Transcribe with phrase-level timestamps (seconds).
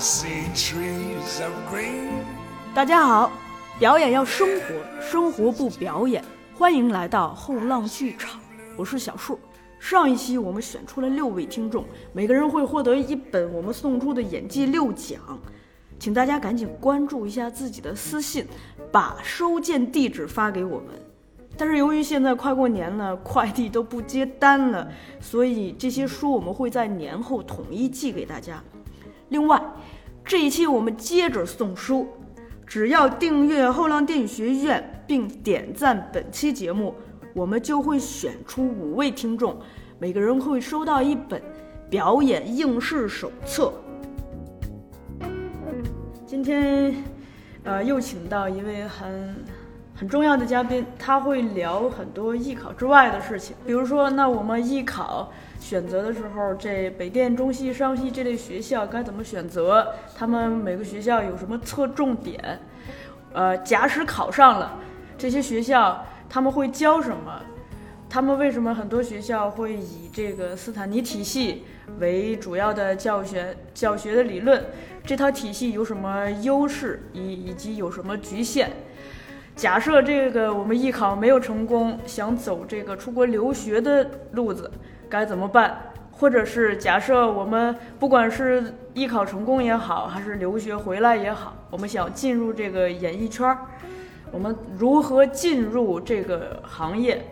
[0.00, 2.24] See trees of green.
[2.74, 3.30] 大家好，
[3.78, 6.24] 表演要生活，生活不表演。
[6.54, 8.40] 欢迎来到后浪剧场，
[8.76, 9.38] 我是小树。
[9.78, 15.20] 上一期我们选出了六位听众，每个人会获得一本我们送出的演技六讲，
[15.98, 18.46] 请大家赶紧关注一下自己的私信，
[18.90, 20.86] 把收件地址发给我们。
[21.56, 24.90] 但是由于现在快过年了，快递都不接单了，
[25.20, 28.62] 所以这些书我们会在年后统一寄给大家。
[29.32, 29.60] 另外，
[30.22, 32.06] 这一期我们接着送书，
[32.66, 36.94] 只要订阅后浪电影学院并点赞本期节目，
[37.34, 39.58] 我们就会选出五位听众，
[39.98, 41.40] 每个人会收到一本
[41.88, 43.72] 表演应试手册。
[46.26, 46.94] 今天，
[47.64, 49.34] 呃，又请到一位很
[50.02, 55.32] 很重要的嘉宾，他会聊很多艺考之外的事情，比如说，那我们艺考。
[55.60, 59.94] 选择的时候，这北电、中戏、上戏这类学校该怎么选择？
[60.16, 62.58] 他们每个学校有什么侧重点？
[63.32, 64.76] 呃，假使考上了，
[65.16, 67.40] 这些学校他们会教什么？
[68.10, 71.62] 他们为什么很多学校会以这个斯坦尼体系
[72.00, 74.64] 为主要的教学教学的理论？
[75.06, 78.68] 这套体系有什么优势以以及有什么局限？
[79.62, 84.68] 假设这个我们艺考没有成功，想走这个出国留学的路子。
[85.08, 85.80] 该怎么办？
[86.10, 93.56] 或者是假设我们不管是艺考成功也好，还是留学回来也好，我们想进入这个演艺圈，
[94.32, 97.24] 我们如何进入这个行业？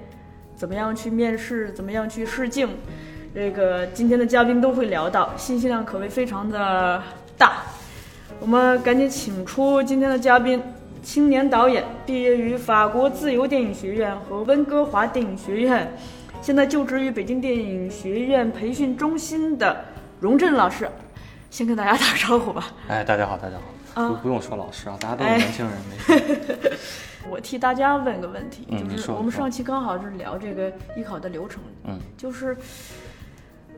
[0.54, 1.72] 怎么样去面试？
[1.72, 2.68] 怎么样去试镜？
[3.34, 7.02] 这个今天的嘉宾都会聊到，信息量可谓非常的
[7.36, 7.54] 大。
[8.38, 10.62] 我们赶紧请出今天的嘉宾，
[11.02, 15.90] 青年导演，毕业于法国自由电影学院和温哥华电影学院。
[16.42, 19.84] 现在就职于北京电影学院培训中心的
[20.20, 20.88] 荣振老师，
[21.50, 22.72] 先跟大家打个招呼吧。
[22.88, 24.08] 哎，大家好，大家好。
[24.08, 26.78] 不不用说老师啊，大家都是年轻人，没事。
[27.28, 32.56] 我替大家问个问题，就是我们上期刚好是聊这个艺考的流程，嗯，就是，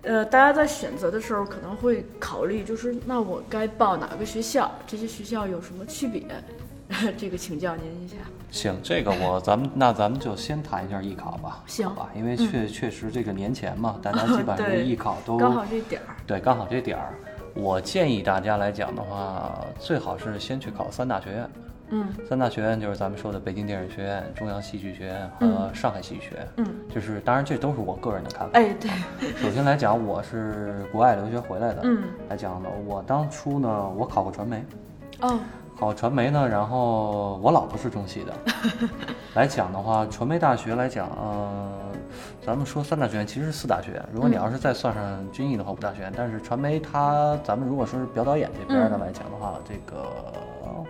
[0.03, 4.71] 呃，大家在选择的时候可能会考虑，就是那我该报哪个学校？
[4.87, 6.23] 这些学校有什么区别？
[7.17, 8.17] 这个请教您一下。
[8.51, 11.63] 行，这个我咱们那咱们就先谈一下艺考吧。
[11.67, 16.17] 行吧，因为确确实这个年前嘛，大家 基本上艺考都刚好这点儿。
[16.27, 17.15] 对，刚好这点儿。
[17.55, 21.51] 我建议大家来讲的话，最好是先去考三大学院。
[21.91, 22.09] 嗯。
[22.27, 26.49] 三大学院就是咱们说的北京电影学院、中央戏剧学院和上海戏剧学院。
[26.57, 26.67] 嗯。
[26.95, 28.59] 就是当然这都是我个人的看法。
[28.59, 28.91] 哎，对。
[29.37, 31.81] 首先来讲，我是国外留学回来的。
[31.85, 32.05] 嗯。
[32.31, 34.65] 来讲呢，我当初呢，我考过传媒。
[35.21, 35.39] 哦。
[35.83, 38.33] 考传媒呢，然后我老婆是中戏的，
[39.35, 41.73] 来讲的话，传媒大学来讲，呃，
[42.41, 44.01] 咱们说三大学院其实是四大学院。
[44.13, 46.13] 如果你要是再算上军艺的话，五大学院。
[46.17, 50.07] 但是传媒它，咱们如果说是表导演这边的来讲的话，这个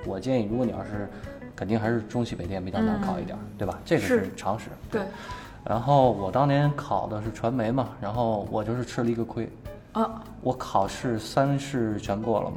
[0.04, 1.08] 我建议，如果你要是，
[1.56, 3.78] 肯定还是中戏北电比较难考一点，对吧？
[3.86, 4.66] 这个是常识。
[4.90, 5.00] 对。
[5.64, 9.50] 然后我当年考的是传媒嘛，然后我就是吃了一个亏。
[9.92, 10.22] 啊。
[10.42, 12.56] 我考试三试全过了嘛。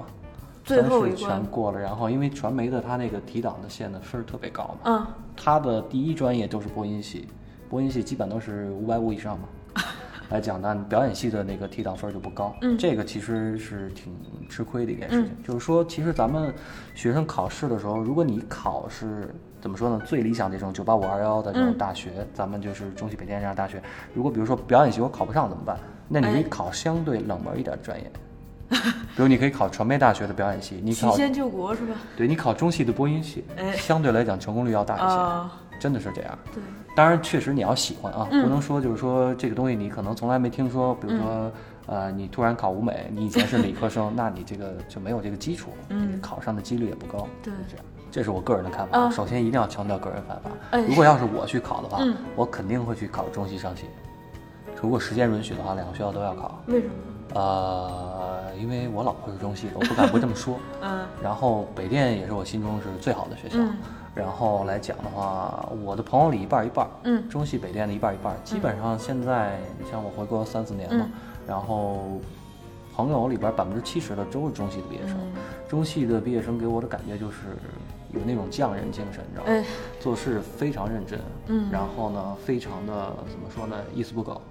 [0.66, 7.28] 最后一全过了，然后因为传媒的它那个提档的线的分儿特别高嘛，嗯，它的第一专业都是播音系，
[7.70, 9.48] 播音系基本都是五百五以上嘛，
[10.32, 14.12] 来讲呢，表演系的那个提档分就不高，嗯，这个其实是挺
[14.50, 16.52] 吃亏的一件事情，就是说其实咱们
[16.96, 23.80] 学生考试的时候，如果你考是怎么说呢，最理想这种九八五二幺的这种大学，咱们就是中戏北电这样大学，
[24.16, 25.78] 如果比如说表演系我考不上怎么办？
[26.08, 28.12] 那你考相对冷门一点专业。
[29.16, 31.96] 比如你可以考传媒大学的表演系，你考曲线救国是吧？
[32.18, 33.44] 对你考中戏的播音系，
[33.76, 36.38] 相对来讲成功率要大一些，真的是这样。
[36.54, 36.62] 对，
[36.96, 41.52] 当然确实你要喜欢啊，不能说就是说这个东西你可能从来没听说，比如说
[41.86, 47.28] 呃你突然考舞美，你以前是理科生， 那你这个就没有这个基础，嗯，考上的几率也不高。
[47.44, 49.10] 对，这样，这是我个人的看法。
[49.12, 50.50] 首先一定要强调个人看法。
[50.72, 52.00] 哎，如果要是我去考的话，
[52.36, 53.84] 我肯定会去考中戏上戏。
[54.82, 56.62] 如果时间允许的话，两个学校都要考。
[56.68, 56.94] 为什么？
[57.34, 58.25] 呃，
[58.58, 60.58] 因为我老婆是中戏的，我不敢不这么说。
[60.82, 61.06] 嗯。
[61.22, 63.58] 然后北电也是我心中是最好的学校。
[63.60, 63.76] 嗯。
[64.14, 66.88] 然后来讲的话，我的朋友里一半一半。
[67.04, 67.28] 嗯。
[67.30, 71.10] 中戏北电的一半一半，基本上现在你像我回国三四年嘛，
[71.46, 72.20] 然后
[72.96, 75.18] 朋友里边百分之七十的都是中戏的毕业生。
[75.68, 77.58] 中戏的毕业生给我的感觉就是
[78.14, 79.66] 有那种匠人精神，你知道吗？
[80.00, 81.20] 做事非常认真。
[81.48, 81.70] 嗯。
[81.70, 83.76] 然后呢，非常的怎么说呢？
[83.94, 84.42] 一丝不苟。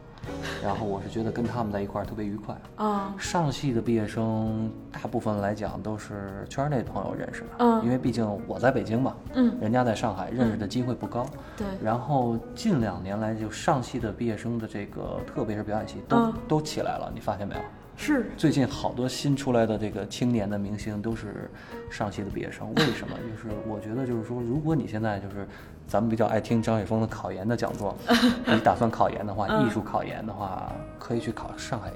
[0.62, 3.14] 然后我是觉得跟他们在一块儿特别愉快啊。
[3.18, 11.26] 上戏的毕业生大部分来讲都是圈内朋友认识的，嗯，因为毕竟我在北京嘛，嗯，人家在上海认识的机会不高，
[11.56, 11.66] 对。
[11.82, 17.60] 然后近两年来就上戏的毕业生的这个，特别是表演系都都起来了，你发现没有？
[17.96, 21.48] 是最近好多新出来的这个青年的明星都是
[21.88, 23.14] 上戏的毕业生，为什么？
[23.18, 25.46] 就是我觉得就是说，如果你现在就是
[25.86, 27.96] 咱们比较爱听张雪峰的考研的讲座，
[28.46, 31.92] 你打算考研的话，嗯艺术考研的话，可以去考上海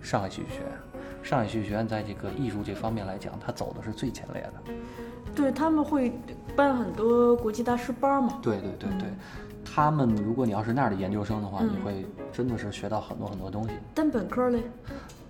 [0.00, 0.68] 上海戏剧学院。
[1.22, 4.72] 上海戏剧学院在这个艺术这方面来讲，它走的是最前列的。
[5.34, 6.12] 对他们会
[6.54, 8.38] 办很多国际大师班嘛。
[8.40, 9.08] 对对对对，
[9.64, 13.70] 他们如果你要是那儿的研究生的话，嗯你会真的是学到很多很多东西。
[13.92, 14.62] 但本科嘞，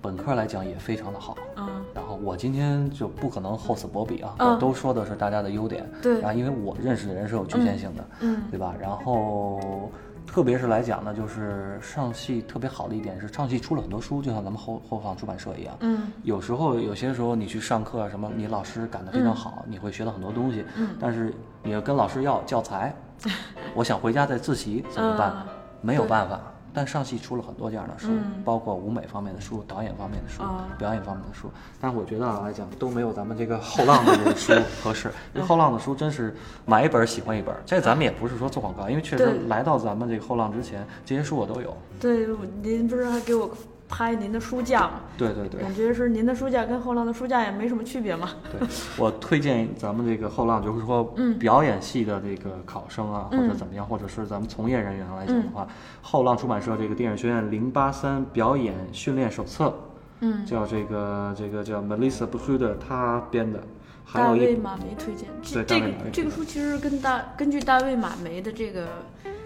[0.02, 1.36] 本科来讲也非常的好。
[1.56, 5.88] 嗯，然后我今天就不可能厚此薄彼啊，嗯我都说的是大家的优点。
[6.02, 8.74] 对然后因为我认识的人是有局限性的，嗯对吧？
[8.80, 9.90] 然后
[10.26, 15.74] 特别是来讲呢，就是上戏特别好的一点是上戏出了很多书，就像咱们后后方出版社一样。
[15.80, 20.64] 嗯，有时候有些时候你去上课啊什么，你老师赶得非常好，你会学到很多东西。
[20.76, 21.32] 嗯但是
[21.62, 22.94] 你要跟老师要教材，
[23.74, 25.30] 我想回家再自习怎么办？
[25.30, 25.46] 啊
[25.82, 26.40] 没有办法。
[26.76, 31.50] 但上戏出了很多这样的书，嗯包括舞美方面的书、导演方面的书、啊表演方面的书。
[31.80, 34.52] 但是我觉得啊来讲都没有咱们这个后浪的这个书
[34.84, 35.08] 合适。
[35.32, 36.36] 因为后浪的书真是
[36.66, 37.56] 买一本喜欢一本。
[37.64, 41.74] 这咱们也不是说做广告，因为确实来到咱们这个后浪之前，这些书我都有。
[41.98, 42.26] 对，
[42.62, 43.50] 您不是还给我
[43.88, 45.00] 拍您的书架嘛？
[45.16, 45.60] 对对对。
[45.60, 48.30] 感觉是您的书架跟后浪的书架也没什么区别嘛。
[48.50, 48.68] 对，
[48.98, 55.66] 我推荐咱们这个后浪，就是说，嗯表演系的这个考生啊，或者嗯怎么样，或者是咱们从业人员来讲的话，
[56.02, 59.72] 后浪出版社这个电影学院零八三表演训练手册，
[60.20, 63.62] 嗯，叫这个这个叫 Melissa b u h u d 他编的，
[64.04, 68.88] 还大卫马梅推荐这这个这个书其实跟大根据大卫马梅的这个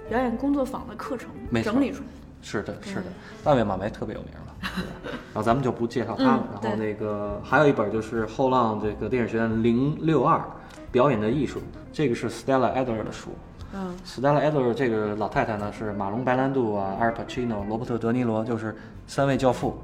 [0.09, 2.09] 表演工作坊的课程没整理出来。
[2.43, 3.05] 是的，是的，
[3.45, 4.55] 大卫马梅特别有名了，
[5.05, 6.45] 对然后咱们就不介绍他了。
[6.53, 10.43] 嗯然后那个还有一本就是后浪这个电影学院零六二
[10.91, 11.61] 表演的艺术，
[11.93, 13.31] 这个是 Stella Adler 的书。
[13.73, 18.77] 嗯 Stella Adler 这个老太太呢是马龙白兰度啊、阿尔帕奇诺、罗伯特德尼罗，就是
[19.07, 19.79] 三位教父，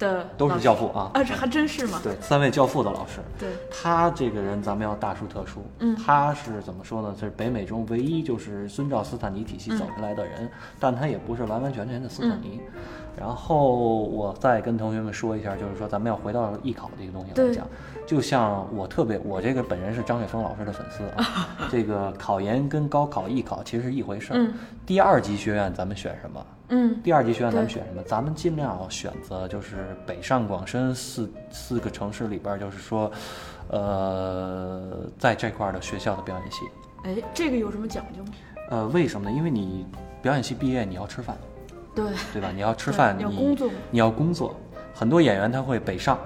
[0.00, 1.12] 的都是教父啊。
[1.14, 2.00] 啊，这还真是吗？
[2.02, 3.20] 对，三位教父的老师。
[3.38, 7.14] 对，他这个人咱们要大书特书，嗯他是怎么说呢？
[7.16, 10.50] 这是北美中唯一就是遵照斯坦尼体系走下来的人，
[10.80, 12.60] 但他也不是完完全全的斯坦尼。
[13.18, 17.66] 然后我再跟同学们说一下，就是说咱们要回到艺考这个东西来对讲，
[18.06, 24.36] 就像我特别，我这个本人是张雪峰老师的粉丝啊， 这个考研跟高考、艺考其实是一回事儿。
[24.38, 24.54] 嗯
[24.86, 26.44] 第二级学院咱们选什么？
[26.70, 28.02] 嗯第二级学院咱们选什么？
[28.02, 33.10] 咱们尽量选择就是北上广深四四个城市里边儿，就是说，
[33.68, 36.58] 呃，在这块儿的学校的表演系。
[37.04, 38.30] 哎，这个有什么讲究吗？
[38.70, 39.36] 呃，为什么呢？
[39.36, 39.86] 因为你
[40.22, 41.36] 表演系毕业，你要吃饭，
[41.94, 42.50] 对，对吧？
[42.54, 44.54] 你要吃对饭，要你工作你要工作。
[44.94, 46.18] 很多演员他会北上，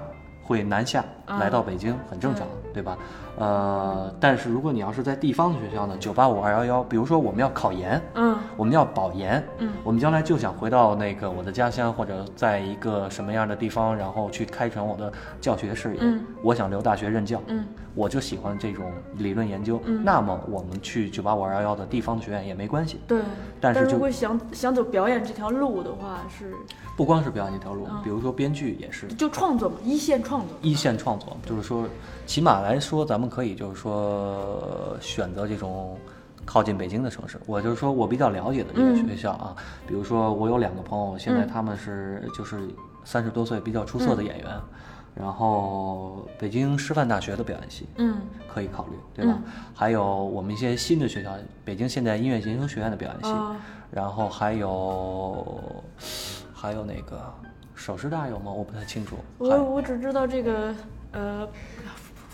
[0.43, 2.97] 会南下，啊来到北京，很正常，对吧？
[3.37, 15.99] 呃，但是如果你要是在地方的学校呢，九八五二幺幺，比如说我们要考研，嗯我们要保研，嗯我们将来就想回到那个我的家乡，或者在一个什么样的地方，然后去开展我的教学事业。
[16.01, 19.81] 嗯我想留大学任教，嗯我就喜欢这种理论研究。
[19.85, 22.99] 嗯那么我们去九八五二幺幺的地方的学院也没关系。
[23.07, 23.21] 对。
[23.61, 26.53] 但是就如果想想走表演这条路的话，是
[26.95, 29.07] 不光是表演这条路，嗯比如说编剧也是。
[29.07, 30.57] 就创作嘛，一线创作。
[30.61, 31.85] 一线创作，就是说，
[32.25, 35.95] 起码来说，咱们可以就是说选择这种
[36.43, 37.39] 靠近北京的城市。
[37.45, 39.55] 我就是说我比较了解的这个嗯学校啊，
[39.87, 42.67] 比如说我有两个朋友，现在嗯他们是就是
[43.03, 44.47] 三十多岁比较出色的演员，
[45.13, 48.17] 然后北京师范大学的表演系嗯
[48.51, 49.33] 可以考虑，对吧？
[49.45, 53.55] 嗯还有我们一些新的学校，北京现代音乐研究学院的表演系，啊
[53.91, 55.83] 然后还有
[56.51, 57.31] 还有那个
[57.75, 58.51] 首师大有吗？
[58.51, 59.17] 我不太清楚。
[59.37, 60.73] 还我我只知道这个
[61.11, 61.47] 呃，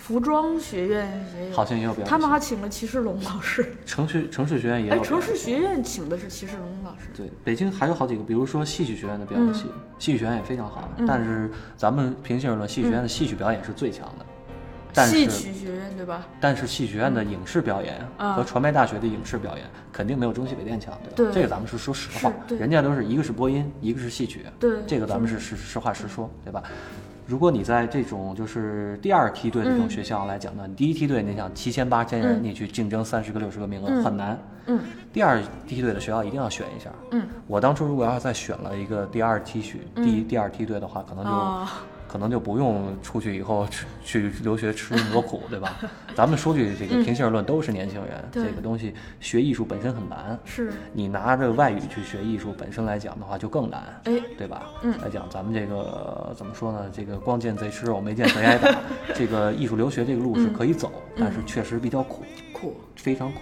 [0.01, 2.07] 服装学院也有，好像也有表演。
[2.09, 3.75] 他们还请了齐世龙老师。
[3.85, 4.99] 城市城市学院也有哎。
[4.99, 7.09] 城市学院请的是齐世龙老师。
[7.15, 9.65] 对，北京还有好几个，比如说戏曲学院的表演系，
[9.99, 10.89] 戏曲学院也非常好。
[10.97, 14.25] 嗯但是咱们平心而论，戏曲学院的戏曲表演是最强的。
[14.91, 16.25] 但戏是曲学院对吧？
[16.39, 21.15] 但是戏曲学院的影视表演啊和传媒大学的影视表演肯定没有中戏北电强，对吧？
[21.15, 26.63] 对这个咱们是说实话，对人家都是一个是播音，一个是戏曲，对这个咱们是实实话实说，对吧？
[27.25, 34.37] 如果你在这种就是第二梯队的这种嗯学校来讲呢，你第一梯队你想七千八千人，嗯你去竞争三十个六十个名额嗯很难。
[34.67, 34.79] 嗯
[35.11, 36.89] 第二梯队的学校一定要选一下。
[37.11, 43.65] 嗯我当初如果要是再选了一个第二梯序、第一第二梯队的话，可能就、啊可能就不用出去以后
[44.03, 45.79] 去去留学吃那么多苦， 对吧？
[46.13, 50.37] 咱们说句这个平心而论，都是年轻人，对这个东西学艺术本身很难。
[50.43, 54.63] 是你拿着外语去学艺术，本身来讲的话就更难，哎对吧？
[54.83, 56.91] 嗯来讲咱们这个怎么说呢？
[56.91, 58.77] 这个光见贼吃肉，没见贼挨打。
[59.15, 62.23] 这个艺术留学这个路是可以走，但是确实比较苦。
[62.51, 63.39] 苦非常苦。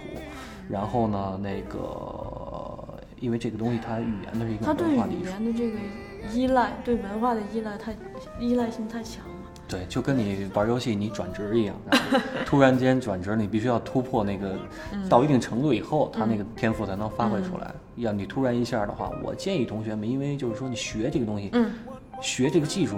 [0.68, 2.78] 然后呢，那个
[3.18, 5.32] 因为这个东西它语言的是一个文化的艺术。
[6.32, 7.94] 依赖，对文化的依赖太
[8.38, 9.34] 依赖性太强了。
[9.68, 14.58] 对，就跟你玩游戏你转职一样，然后突然间转职，你必须要突破那个
[14.92, 15.08] 嗯。
[15.08, 17.72] 到一定程度以后，他那个天赋才能发挥出来。
[17.96, 21.70] 要你突然一下的话，我建议同学们，因为就是说你学这个东西，嗯。
[22.20, 22.96] 学这个技术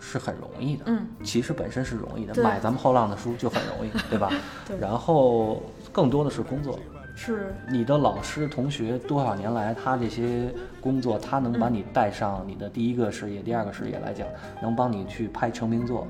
[0.00, 4.30] 是很容易的，嗯，其实本身是容易的，买咱们后浪的书就很容易，对吧？
[4.66, 4.78] 对。
[4.78, 6.78] 然后更多的是工作，
[7.14, 14.26] 是，你的老师、同学多少年来，他这些工作，他能把嗯你带上你的第一个事业、第二个事业来讲，
[14.60, 16.06] 能帮你去拍成名作，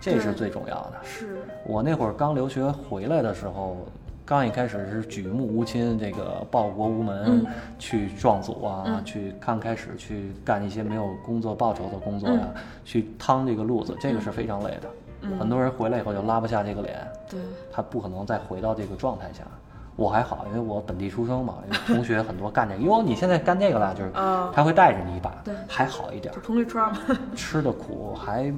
[0.00, 0.94] 这是最重要的。
[1.04, 3.76] 是，我那会儿刚留学回来的时候，
[4.24, 7.46] 刚一开始是举目无亲，这个报国无门，嗯。
[7.78, 9.04] 去壮组啊，嗯。
[9.04, 12.62] 去刚开始去干一些没有工作报酬的工作呀、嗯。
[12.84, 14.88] 去趟这个路子，这个是非常累的。
[15.20, 15.38] 嗯。
[15.38, 17.38] 很多人回来以后就拉不下这个脸，对，
[17.70, 19.44] 他不可能再回到这个状态下。
[19.96, 24.52] 我还好，因为我本地出生嘛， 因为同学很多干这个，因为，你现在干这个了，就是啊。
[24.54, 25.54] 他会带着你一把，对。
[25.66, 26.40] 还好一点就。
[26.40, 27.00] 同绿川嘛。
[27.34, 28.52] 吃的苦还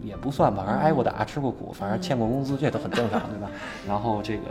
[0.00, 3.50] 也不算吧，反正挨过打，吃过苦，反正欠过工资，这都很正常，对吧？
[3.86, 4.42] 然后这个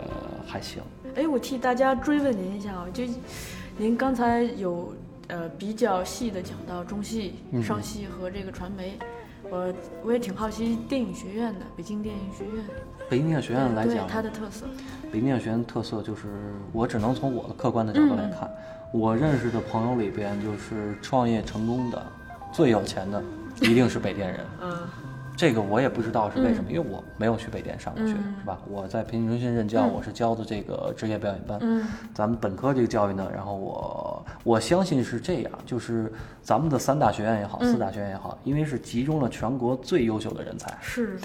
[0.46, 0.82] 还行，
[1.14, 3.04] 哎，我替大家追问您一下啊，就
[3.78, 4.92] 您刚才有
[5.28, 7.62] 呃比较细的讲到中戏、嗯。
[7.62, 8.98] 上戏和这个传媒，
[9.50, 9.72] 我
[10.04, 12.64] 我也挺好奇电影学院的，北京电影学院
[13.08, 14.66] 北京电影学院来讲，它的特色，
[15.12, 16.22] 北京电影学院特色就是，
[16.72, 18.50] 我只能从我的客观的角度来看，
[18.90, 22.02] 我认识的朋友里边，就是创业成功的、
[22.52, 23.22] 最有钱的，
[23.60, 24.40] 一定是北电人。
[24.60, 24.76] 嗯。
[25.38, 28.34] 这个我也不知道是为什么，因为我没有去北电上过学，嗯。
[28.40, 28.58] 是吧？
[28.68, 31.58] 我在培训中心任教，我是教的这个职业表演班。
[31.60, 31.86] 嗯。
[32.14, 36.10] 咱们本科这个教育呢，然后我我相信是这样，就是
[36.42, 37.70] 咱们的三大学院也好，嗯。
[37.70, 40.74] 四大学院也好，因为是集中了全国最优秀的人才。
[40.80, 41.18] 是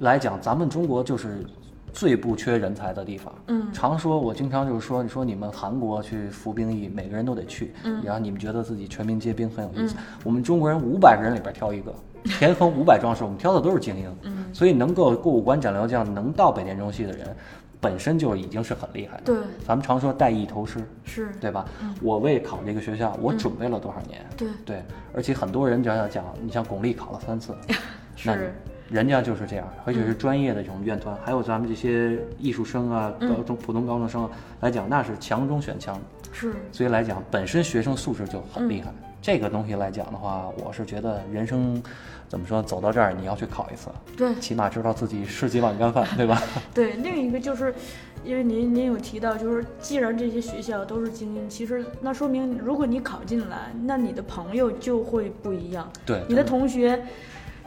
[0.00, 1.44] 来讲，咱们中国就是
[1.92, 3.32] 最不缺人才的地方。
[3.48, 9.96] 嗯常说，我经常就是说，你说你们韩国去服兵役，每个人都得去，嗯然后你们觉得自己全民皆兵很有意思。
[10.24, 11.94] 我们中国人五百个人里边挑一个，
[12.38, 14.16] 田横五百壮士，我们挑的都是精英。
[14.22, 17.34] 嗯所以能够过五关斩六将，能到北电中戏的人，
[17.80, 19.22] 本身就已经是很厉害的。
[19.24, 19.36] 对
[19.66, 21.66] 咱们常说带艺投师，是对吧？
[22.00, 24.24] 我为考这个学校，我准备了多少年？
[24.36, 24.82] 对对，
[25.14, 27.54] 而且很多人就要讲，你像巩俐考了三次，
[28.24, 28.54] 那是
[28.88, 33.28] 人家就是这样，而且是专业的这种院团，还有咱们这些艺术生啊、嗯。
[33.28, 36.00] 高中普通高中生啊来讲，那是强中选强，
[36.32, 36.54] 是。
[36.70, 38.68] 所以来讲，本身学生素质就很嗯。
[38.68, 38.92] 厉害。
[39.20, 41.82] 这个东西来讲的话，我是觉得人生
[42.28, 44.32] 怎么说，走到这儿你要去考一次，对。
[44.36, 46.40] 起码知道自己是几碗干饭，对吧？
[46.72, 47.74] 对，另一个就是，
[48.24, 55.90] 因为您您有提到，就是既然这些学校都是精英，其实那说明如果你考进来，那你的朋友就会不一样。
[56.04, 57.02] 对，你的同学，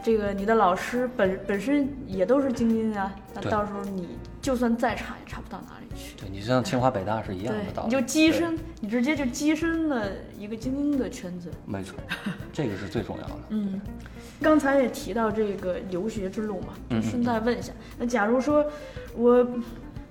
[0.02, 6.16] 这个你的老师本本身也都是精英啊，那到时候你就算再差也差不到哪里去。
[6.16, 11.50] 对你像清华北大是一样的道对，理，你就跻身，你直接就跻身了一个精英的圈子。
[11.66, 11.96] 没错，
[12.52, 13.38] 这个是最重要的。
[13.50, 13.80] 嗯，
[14.40, 18.64] 刚才也提到这个留学之路嘛，顺带问一下，那假如说
[19.14, 19.46] 我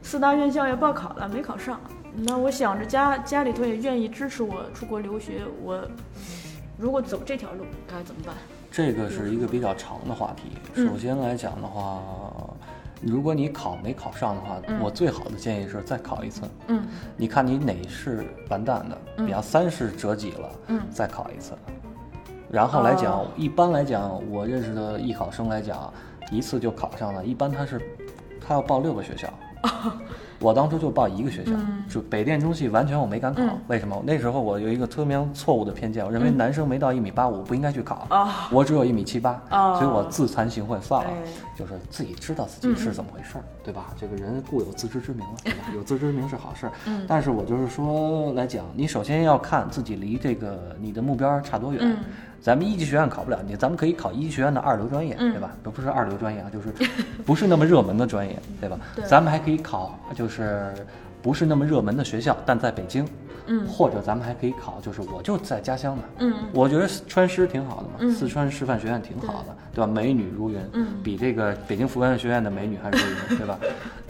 [0.01, 1.81] 四大院校也报考了，没考上，
[2.13, 5.83] 那我想着家家里头也愿意支持我出国留学，我
[6.77, 8.35] 如果走这条路该怎么办？
[8.71, 10.57] 这个是一个比较长的话题。
[10.75, 12.01] 嗯首先来讲的话，
[13.01, 16.41] 如果你考没考上的话，嗯我最好的建议是再考一次。
[16.67, 21.53] 嗯你看你哪是完蛋的，嗯比方三是折戟了，嗯再考一次。
[22.51, 25.93] 然后来讲，哦一般来讲，我认识的艺考生来讲，
[26.31, 27.25] 一次就考上了。
[27.25, 27.79] 一般他是
[28.39, 29.27] 他要报六个学校，
[30.39, 33.41] 我当初就报一个学校，嗯就北电中戏，完全我没敢考。
[33.43, 34.01] 嗯为什么？
[34.05, 41.15] 那时候我有一个特别错误的偏见，我认为男生没到一米八五不应该去考，啊我只有一米七八，哦所以我自惭形秽，算了，哎
[41.57, 43.87] 就是自己知道自己是怎么回事儿，对吧？
[43.99, 45.59] 这个人固有自知之明了，对吧？
[45.75, 51.97] 有自知之明是好事儿，嗯但是我就是说来讲，你首先要看自己离这个你的目标差多远。
[52.39, 55.33] 嗯咱们一级学院考不了你，咱们可以考一级学院的二流专业，嗯。
[55.33, 55.51] 对吧？
[55.61, 56.69] 都不是二流专业啊，就是
[57.25, 58.79] 不是那么热门的专业，对吧？
[58.95, 59.05] 对。
[59.05, 60.73] 咱们还可以考就是
[61.21, 63.05] 不是那么热门的学校，但在北京，
[63.47, 63.67] 嗯。
[63.67, 66.33] 或者咱们还可以考，就是我就在家乡的，嗯。
[66.53, 68.11] 我觉得川师挺好的嘛，嗯。
[68.13, 69.87] 四川师范学院挺好的，对吧？
[69.87, 73.57] 美女如云，嗯比这个北京服务员学院的美女还如云， 对吧？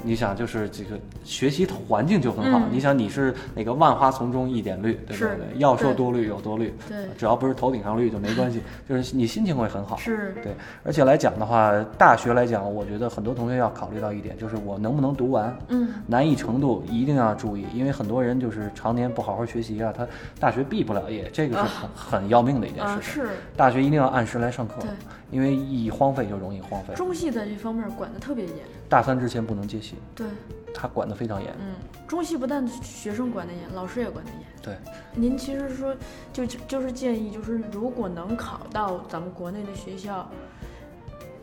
[0.02, 2.60] 你想，就是这个学习环境就很好。
[2.60, 5.36] 嗯你想，你是那个万花丛中一点绿，对不对？
[5.58, 9.98] 要说多绿有多绿，对只要不是头顶上绿就没关系， 就是你心情会很好。
[9.98, 15.56] 是对，而且来讲的话，大学来讲，我觉得很多同学要考虑到一点，就是我能不能读完。
[15.68, 20.08] 嗯难易程度一定要注意，因为很多人就是常年不好好学习啊，他
[20.40, 23.02] 大学毕不了业，这个是很、很要命的一件事。
[23.02, 24.90] 是大学一定要按时来上课对，
[25.32, 26.94] 因为一荒废就容易荒废。
[26.96, 28.56] 中戏在这方面管得特别严。
[28.88, 30.26] 大三之前不能接戏，对，
[30.74, 31.54] 他管得非常严。
[31.60, 31.76] 嗯，
[32.08, 34.42] 中戏不但学生管得严，老师也管得严。
[34.62, 34.76] 对，
[35.14, 35.96] 您其实说
[36.34, 40.28] 就就是建议，就是如果能考到咱们国内的学校，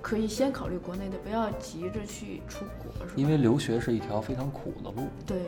[0.02, 3.12] 可以先考虑国内的，不要急着去出国，是吧？
[3.14, 5.08] 因为留学是一条非常苦的路。
[5.24, 5.38] 对，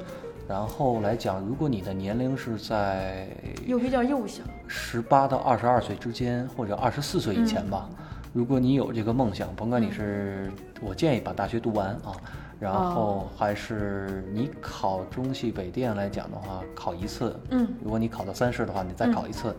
[0.49, 3.29] 然后来讲，如果你的年龄是在
[3.67, 7.91] 又比较幼小，十八到二十二岁之间，或者二十四岁以前吧，
[8.39, 10.49] 如果你有这个梦想，甭管你是，
[10.81, 12.15] 我建议把大学读完啊，
[12.61, 19.53] 然后还是你考中戏北电来讲的话，考一次，嗯，如果你考到三试的话，你再考一次。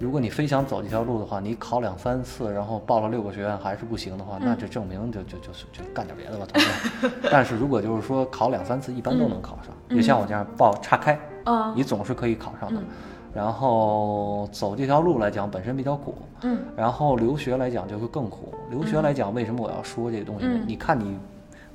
[0.00, 7.10] 如果你非想走这条路的话，你考两三次，然后报了六个学院还是不行的话，那就证明就就就是就干点别的吧，同学。
[7.30, 12.80] 但是如果就是说考两三次，一般都能考上，就像我这样报岔开，啊，你总是可以考上的。
[12.80, 12.86] 嗯。
[13.34, 16.58] 然后走这条路来讲，本身比较苦，嗯。
[16.76, 18.52] 然后留学来讲就会更苦。
[18.70, 20.52] 留学来讲，为什么我要说这个东西呢？
[20.54, 20.64] 嗯。
[20.66, 21.18] 你看你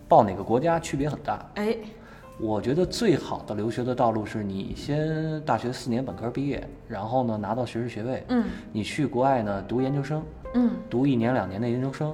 [0.07, 1.45] 报哪个国家区别很大。
[1.55, 1.77] 哎，
[2.39, 8.45] 我觉得最好的留学的道路是你先大学四年本科毕业，然后呢拿到学士学位，嗯。
[8.71, 10.23] 你去国外呢读研究生，
[10.55, 10.71] 嗯。
[10.89, 12.13] 读一年两年的研究生，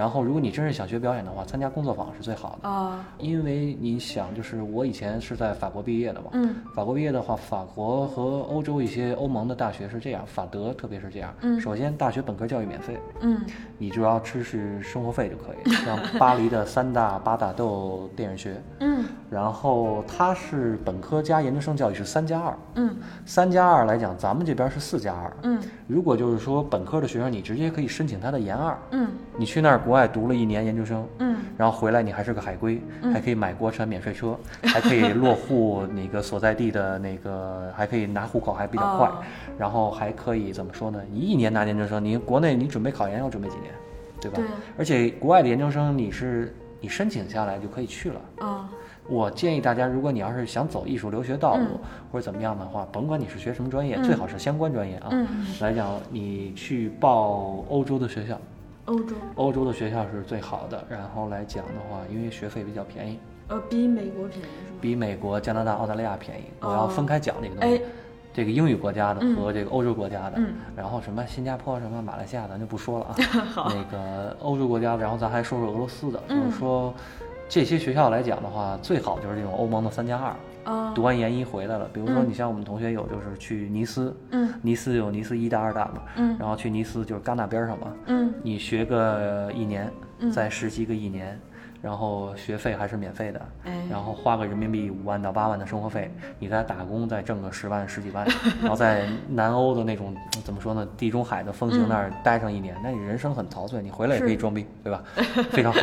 [0.00, 2.66] 然后如果你真是想学表演的话，参加工作坊是最好的。
[2.66, 6.54] 啊，因为你想，就是我以前是在法国毕业的嘛，嗯。
[6.74, 11.34] 法国毕业的话，法国和欧洲一些欧盟的大学是这样，法德特别是这样。
[11.42, 11.60] 嗯。
[11.60, 13.38] 首先大学本科教育免费，嗯
[13.80, 15.74] 你主要支持生活费就可以。
[15.76, 22.94] 像巴黎的三大八大都有电影学，嗯然后它是本科加研究生教育是三加二，嗯
[23.24, 25.34] 三加二来讲，咱们这边是四加二。
[25.44, 29.08] 嗯如果就是说本科的学生，你直接可以申请他的研二，嗯
[29.38, 32.80] 你去那儿国外读了一年研究生，嗯然后回来你还是个海归，
[33.12, 39.22] 还可以买国产免税车，还可以落户那个所在地的那个，还可以拿户口还比较快，哦
[39.58, 41.00] 然后还可以怎么说呢？
[41.12, 43.72] 你一年拿研究生，你国内你准备考研要准备几年，
[44.20, 44.38] 对吧？
[44.38, 44.46] 对
[44.78, 48.20] 而且国外的研究生你是你申请下来就可以去了。
[48.38, 48.68] 啊
[49.08, 51.80] 我建议大家，如果你要是想走艺术留学道路、嗯
[52.12, 55.08] 或者怎么样的话，甭管你是学什么专业，嗯最好是相关专业啊。
[55.10, 55.26] 嗯
[55.60, 58.40] 来讲，你去报欧洲的学校，
[58.90, 60.84] 欧洲欧洲的学校是最好的。
[60.88, 64.78] 然后来讲的话，因为学费比较便宜，呃比美国便宜是吗？
[64.80, 66.44] 比美国、加拿大、澳大利亚便宜。
[66.60, 67.82] 哦我要分开讲这个东西，哎
[68.32, 73.14] 这个英语国家的嗯和这个欧洲国家的，嗯然后什么新加坡、什么马来西亚，咱就不说了啊。
[73.70, 76.92] 那个欧洲国家，然后咱还说说俄罗斯的，就是嗯说
[77.48, 80.34] 这些学校来讲的话，最好就是这种欧盟的三加二。
[80.64, 82.28] 啊读完研一回来了，比如说嗯。
[82.28, 84.52] 你像我们同学有就是去尼斯，嗯。
[84.62, 86.36] 尼斯有尼斯一大二大嘛，嗯。
[86.38, 88.32] 然后去尼斯就是戛纳边上嘛，嗯。
[88.42, 90.30] 你学个一年，嗯。
[90.30, 91.38] 再实习个一年，
[91.82, 93.86] 然后学费还是免费的，哎。
[93.90, 98.26] 然后花个人民币五万到八万的生活费，你再打工再挣个十万十几万，
[98.60, 100.14] 然后在南欧的那种
[100.44, 105.02] 怎么说呢，地中海的风情那儿待上一年，那你人生很陶醉，你回来也可以装逼，对吧？
[105.50, 105.80] 非常好，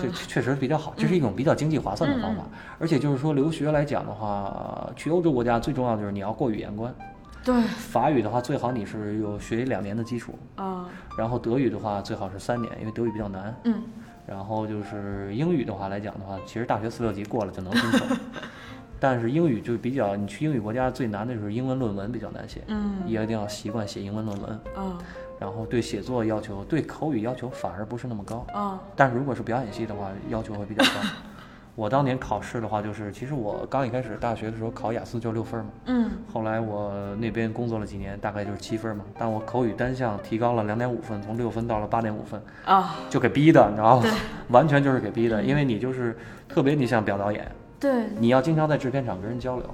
[0.00, 2.42] 这确实比较好，这是一种比较经济划算的方法。
[2.78, 6.94] 而且就是说留学来讲的话，去欧洲国家最重要的就是你要过语言关。
[7.42, 7.60] 对。
[7.62, 13.54] 法语的话，最好你是有学两年的基础，啊然后德语的话最好是三年，因为德语比较难。
[13.64, 13.82] 嗯
[14.28, 18.04] 然后就是英语的话来讲的话，其实大学四六级过了就能分手。
[19.00, 24.50] 但是英语就比较，你去英语国家最难的就是英文论文比较难写，嗯也一定要习惯写英文论文。
[24.76, 24.98] 啊
[25.40, 28.44] 然后对写作要求，对口语要求反而不是那么高。
[28.52, 30.90] 啊但是如果是表演系的话，要求会比较高。
[31.78, 39.04] 我当年考试的话，就是其实我刚一开始大学的时候考雅思就六分嘛，嗯后来我那边工作了几年，大概就是七分嘛。
[39.16, 44.10] 但我口语单项提高了两点五分，从六分到了八点五分，啊就给逼的，你知道吗对？
[44.48, 47.46] 完全就是给逼的，因为你就是特别你想表导演，
[47.78, 49.64] 对你要经常在制片厂跟人交流。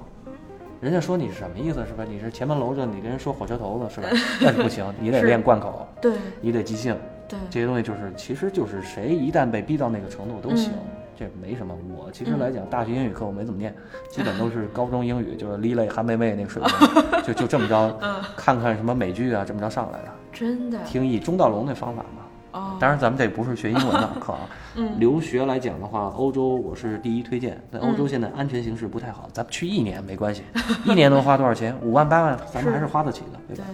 [0.81, 2.05] 人家说你是什么意思是吧？
[2.07, 4.07] 你是前门楼子，你跟人说火车头子是吧？
[4.39, 6.95] 那是不行，你得练贯口，对你得即兴，
[7.27, 11.75] 对这些东西就是，其实就是谁一旦被逼到那个程度都行，嗯这没什么。
[11.97, 13.73] 我其实来讲，大学英语课我没怎么念，
[14.09, 20.05] 基本 都是高中英语，就是李磊、韩梅梅那个水平， 就就这么着，嗯看看什么美剧啊，这么着上来的。
[20.31, 22.21] 真的听译中道龙那方法嘛。
[22.51, 24.39] 哦当然，咱们这不是学英文的课啊。
[24.75, 27.61] 嗯留学来讲的话，欧洲我是第一推荐。
[27.69, 30.43] 但欧洲现在安全形势不太好，咱们去一年没关系，
[30.85, 31.75] 一年能花多少钱？
[31.81, 33.65] 五万八万，咱们还是花得起的，对对吧？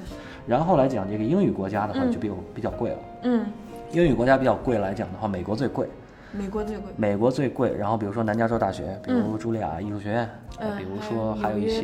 [0.48, 2.98] 然后来讲这个英语国家的话，嗯就比较比较贵了。
[3.24, 3.46] 嗯
[3.92, 5.88] 英语国家比较贵来讲的话，美国最贵，
[6.32, 7.76] 美国最贵美国最贵。
[7.78, 10.30] 然后比如说南加州大学，比如茱莉亚艺术学院，
[10.78, 11.84] 比如说还有一些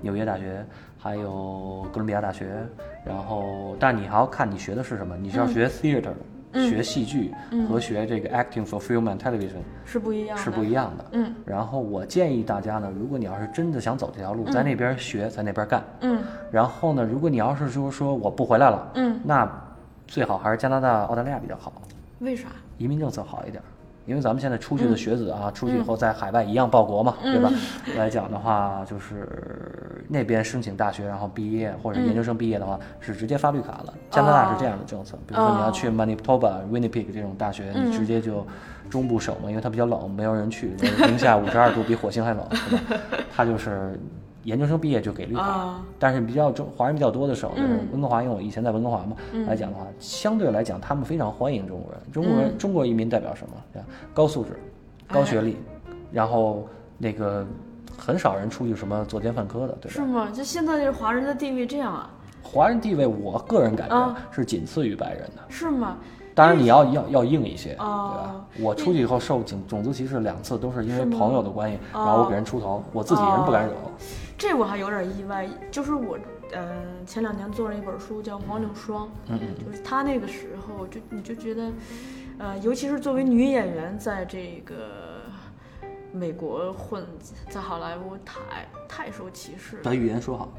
[0.00, 0.64] 纽约大学
[0.98, 2.66] 还有哥伦比亚大学。
[3.04, 6.08] 然后，但你还要看你学的是什么，你是要学 theater，、
[6.52, 7.34] 嗯学戏剧、
[7.68, 11.04] 和学这个 acting for film and television 是不一样的是不一样的。
[11.10, 15.82] 嗯然后我建议大家呢，如果你要是真的想走这条路，在那边学，在那边干。
[16.00, 19.50] 嗯然后呢，如果你要是说说我不回来了，嗯那
[20.06, 21.72] 最好还是加拿大、澳大利亚比较好，
[22.20, 22.46] 为啥？
[22.78, 23.62] 移民政策好一点。
[24.06, 27.50] 因为咱们现在出去的学子啊，出去以后在海外一样报国嘛，对吧？
[27.96, 33.94] 来讲的话，就是那边申请大学，然后毕业或者研究生毕业的话，是直接发绿卡了。
[34.10, 38.46] 加拿大是这样的政策，比如说你要去 Manitoba、Winnipeg 这种大学，你直接就
[38.90, 40.74] 中部省嘛，因为它比较冷，没有人去，
[41.06, 43.02] 零下五十二度，比火星还冷，对吧？
[43.34, 43.98] 它就是。
[44.44, 52.00] 研究生毕业就给绿卡，啊但是比较中华人比较多的省就是嗯温哥华，因为我以前在温哥华嘛，来讲的话，相对来讲他们非常欢迎中国人。
[52.12, 53.82] 中国人、中国移民代表什么？
[54.12, 54.58] 高素质、
[55.08, 55.56] 高学历，
[56.12, 57.46] 然后那个
[57.98, 59.94] 很少人出去什么作奸犯科的，对吧？
[59.94, 60.28] 是吗？
[60.32, 62.10] 就现在这华人的地位这样啊？
[62.42, 65.42] 华人地位，我个人感觉啊是仅次于白人的。
[65.48, 65.96] 是吗？
[66.34, 68.44] 当然你要要要硬一些，对吧哦？
[68.58, 73.72] 我出去以后受种种族歧视两次，都是因为朋友的关系，然后我给人出头，我自己人不敢惹。
[74.36, 76.18] 这我还有点意外，就是我，
[76.52, 81.70] 嗯、前两年做了一本书叫《黄柳霜》，嗯嗯，就是她那个时候就你就觉得，
[82.38, 84.74] 呃，尤其是作为女演员，在这个
[86.10, 87.06] 美国混，
[87.48, 89.82] 在好莱坞太太受歧视了。
[89.84, 90.52] 把语言说好，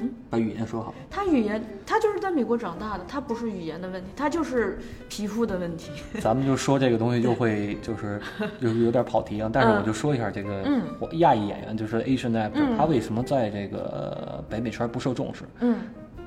[0.00, 0.94] 嗯，把语言说好。
[1.10, 5.90] 他语言，他就是在美国长大的，他不是语言的问题，他就是皮肤的问题。
[6.20, 8.20] 咱们就说这个东西就会 就是
[8.60, 10.82] 就是有点跑题啊，但是我就说一下这个嗯
[11.18, 15.44] 亚裔演员，就是 Asian actor，、他为什么在这个北美圈不受重视？
[15.60, 15.76] 嗯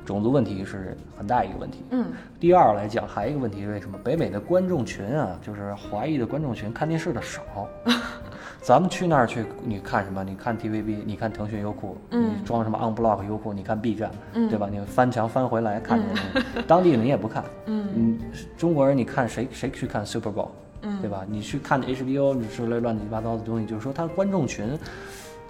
[0.05, 1.83] 种族问题是很大一个问题。
[1.91, 2.05] 嗯
[2.39, 7.41] 第二来讲，还有一个问题，为什么北美的观众群啊，就是华裔的观众群看电视的少？
[8.61, 10.23] 咱们去那儿去，你看什么？
[10.23, 14.69] 你看 TVB，你看腾讯优酷，嗯你装什么 Unblock 优酷，你看 B 站，嗯对吧？
[14.71, 17.43] 你翻墙翻回来看这个东西， 当地的你也不看。
[17.65, 18.19] 嗯嗯，
[18.57, 20.47] 中国人你看谁谁去看 Super Bowl，
[20.81, 21.25] 嗯对吧？
[21.27, 24.65] 你去看 HBO 你之类乱七八糟的东西，就是说他观众群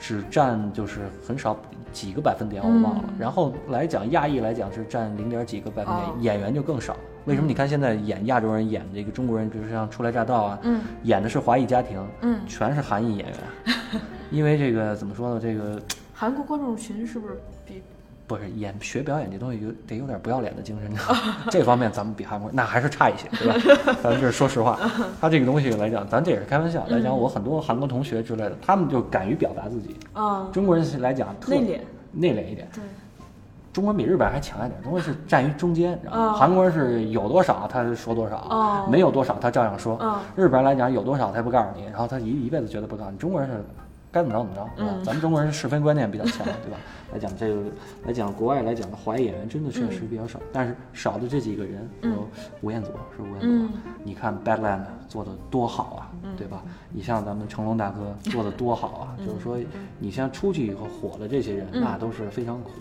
[0.04, 1.58] 只占就是很少
[1.94, 3.06] 几个百分点，我忘了。
[3.08, 6.98] 嗯然后来讲亚裔来讲是占零点几个百分点，哦演员就更少。
[7.24, 7.48] 为什么？
[7.48, 13.38] 你看现在演亚洲人演这个中国人，比如像初来乍到啊，嗯演的是华裔家庭，嗯，全是韩裔演员，
[14.30, 15.40] 因为这个怎么说呢？
[15.42, 15.82] 这个
[16.14, 17.53] 韩国观众群是不是比
[18.26, 20.92] 不是演学表演这东西有得有点不要脸的精神，
[21.52, 23.94] 这方面咱们比韩国那还是差一些，对吧？
[24.02, 24.80] 咱们这是说实话，
[25.20, 29.98] 他这个东西来讲，咱这也是开玩笑来讲，我很多韩国同学之类的，他们就敢于表达自己。
[30.14, 31.80] 啊中国人来讲特内敛？
[32.14, 32.82] 内敛一点，对，
[33.74, 39.98] 中国人比日本还强一点，中国人是站于中间，然后哦韩国人是有多少他说多少，哦没有多少他照样说。
[40.02, 43.18] 嗯日本人来讲有多少他也不告诉你，然后他一一辈子觉得不告诉你。
[43.18, 43.64] 中国人是
[44.14, 44.94] 该怎么着怎么着，对吧？
[44.96, 46.78] 嗯咱们中国人是非观念比较强，对吧？
[47.12, 47.64] 来讲这个
[48.06, 51.90] 来讲国外来讲的华裔演员真的确实比较少，但是少的这几个人，
[52.62, 53.70] 吴彦祖是吴彦祖，嗯
[54.04, 56.64] 你看 Badland 做的多好啊，对吧？
[56.92, 59.58] 你像咱们成龙大哥做的多好啊，就是说
[60.00, 62.72] 你像出去以后火的这些人，那都是非常苦。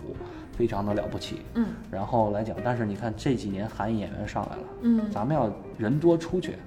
[0.55, 6.59] 非常的了不起，嗯然后来讲，但是你看这几年韩裔演员上来了，嗯咱们要人多出去，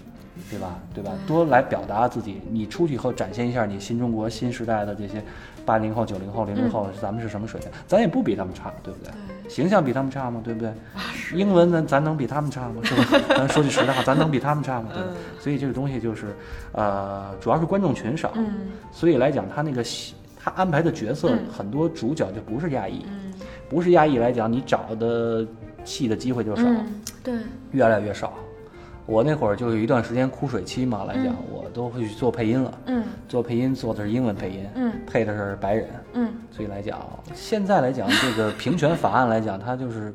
[0.51, 0.79] 对吧？
[0.95, 1.13] 对吧？
[1.27, 5.23] 多来表达自己，你出去以后展现一下你新中国新时代的这些
[5.65, 7.71] 八零后、九零后、零零后，咱们是什么水平？
[7.87, 9.13] 咱也不比他们差，对不对？
[9.49, 10.41] 形象比他们差吗？
[10.45, 10.73] 对不对？
[11.35, 12.81] 英文咱咱能比他们差吗？
[12.85, 13.25] 是吧？
[13.37, 14.89] 咱说句实在话，咱能比他们差吗？
[14.93, 15.09] 对吧？
[15.41, 16.35] 所以这个东西就是，
[16.73, 18.53] 呃，主要是观众群少，嗯
[18.93, 23.33] 所以来讲，他那个戏他安排的角色嗯很多主角就不是亚裔，嗯
[23.69, 25.45] 不是亚裔来讲，你找的
[25.85, 26.63] 戏的机会就少。
[26.65, 26.87] 嗯，
[27.25, 27.35] 对，
[27.73, 28.33] 越来越少。
[29.07, 32.79] 我那会儿就有一段时间枯水期嘛，来讲、我都会去做配音了。
[32.87, 33.05] 嗯。
[33.29, 34.93] 做配音做的是英文配音，嗯。
[35.07, 36.33] 配的是白人，嗯。
[36.51, 36.99] 所以来讲，
[37.33, 40.13] 现在来讲这个平权法案来讲，它就是，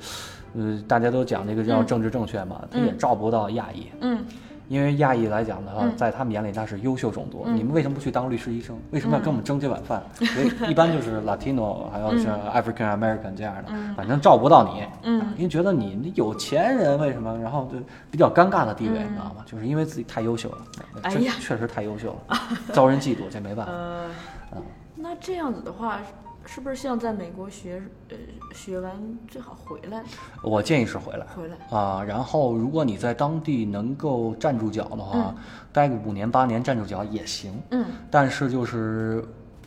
[0.55, 3.87] 呃，大家都讲这个叫政治正确嘛，它也照不到亚裔。
[4.01, 4.23] 嗯
[4.71, 7.43] 因为亚裔来讲的话，嗯在他们眼里那是优秀种族。
[7.45, 8.77] 嗯你们为什么不去当律师、医生？
[8.91, 10.01] 为什么要跟我们争这碗饭？
[10.15, 14.83] 所以一般就是 Latino，还有像 African American 这样的，嗯反正照不到你。
[15.03, 17.37] 嗯啊因为觉得你你有钱人为什么？
[17.39, 17.77] 然后就
[18.09, 19.43] 比较尴尬的地位，嗯你知道吗？
[19.45, 20.57] 就是因为自己太优秀了，
[21.03, 22.37] 这哎呀确实太优秀了，
[22.71, 23.71] 遭人嫉妒，这没办法。
[23.73, 24.07] 呃，
[24.55, 24.61] 嗯
[24.95, 25.99] 那这样子的话，
[26.45, 28.15] 是不是像在美国学呃
[28.53, 28.91] 学完
[29.27, 30.03] 最好回来
[30.43, 31.25] 我建议是回来。
[31.35, 31.77] 回来？
[31.77, 35.33] 啊，然后如果你在当地能够站住脚的话，
[35.71, 37.53] 待个五年八年站住脚也行。
[37.71, 39.23] 嗯但是就是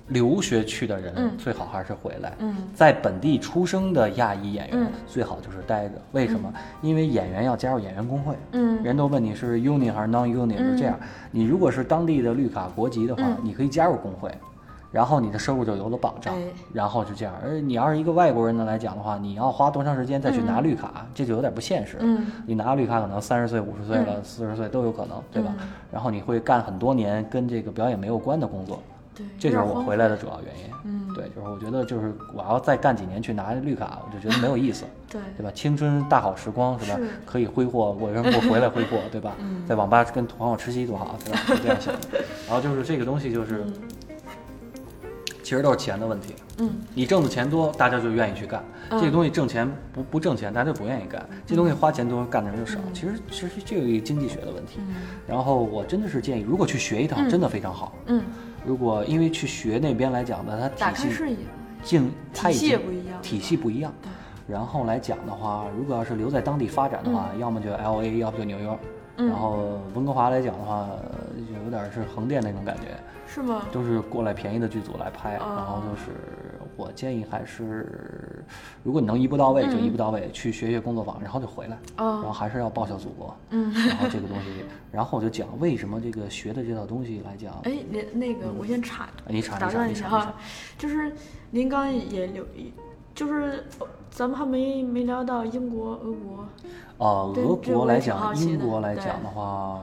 [0.09, 2.35] 留学去的人，嗯最好还是回来。
[2.41, 5.95] 嗯在本地出生的亚裔演员，嗯最好就是待着。
[6.13, 6.53] 为什么？
[6.83, 8.37] 因为演员要加入演员工会。
[8.53, 10.99] 嗯人都问你是 union 还是 non union，、是这样。
[11.31, 14.31] 你如果是当地的绿卡国籍的话，嗯你可以加入工会，
[14.95, 17.35] 然后你的收入就有了保障，哎然后就这样。
[17.45, 21.97] 而你要是一个外国人呢来讲的话，你要花多长时间再去拿绿卡，这就有点不现实。
[21.99, 25.53] 嗯你拿绿卡可能三十岁、五十岁了、四十岁都有可能，对吧？
[25.59, 28.81] 嗯然后你会干很多年跟这个表演没有关的工作，
[29.17, 30.75] 对，这就是我回来的主要原因。
[30.87, 35.51] 嗯对，就是我觉得就是我要再干几年去拿绿卡，我就觉得没有意思，对对吧？
[35.55, 36.99] 青春大好时光是吧？
[36.99, 39.33] 是可以挥霍，我为什么不回来挥霍，对吧？
[39.41, 41.41] 嗯在网吧跟朋友吃鸡多好，对吧？
[41.49, 42.01] 就这样想的。
[42.47, 43.65] 然后就是这个东西就是，
[45.45, 46.35] 其实都是钱的问题。
[46.59, 48.65] 嗯你挣的钱多，大家就愿意去干。
[48.91, 51.25] 嗯这个东西挣钱不不挣钱，大家就不愿意干。
[51.47, 52.81] 这东西花钱多，干的人就少。
[52.93, 54.81] 其实其实这有一个经济学的问题。
[54.81, 54.95] 嗯
[55.29, 57.95] 然后我真的是建议，如果去学一趟，真的非常好。
[58.07, 58.23] 嗯，
[58.65, 61.37] 如果因为去学那边来讲呢，它体系开视野，
[61.83, 63.23] 竞，它已体系也经不一样。
[63.23, 63.93] 体系不一样。
[64.47, 68.67] 然后来讲的话，如果要是留在当地发展的话，要么就 L A，要不就纽约。
[69.17, 70.89] 嗯然后温哥华来讲的话，
[71.65, 72.89] 有点是横店那种感觉，
[73.35, 73.62] 是吗？
[73.73, 75.37] 都是过来便宜的剧组来拍。
[75.38, 76.12] 哦然后就是
[76.77, 78.44] 我建议还是，
[78.83, 81.79] 如果你能一步到位就一步到位，去学学工作坊，然后就回来。
[81.97, 83.37] 然后哦，还是要报效祖国。
[83.51, 83.73] 嗯。
[83.73, 90.35] 然后这个东西， 然后我就讲为什么这个学的这套东西来讲，哎，您那个，我先插，你查查你查断一下哈，
[90.79, 91.12] 就是
[91.51, 92.44] 您刚刚也留，
[93.14, 96.47] 就是呃咱们还没没聊到英国、俄国，
[96.99, 99.81] 呃，俄国来讲，英国来讲的话，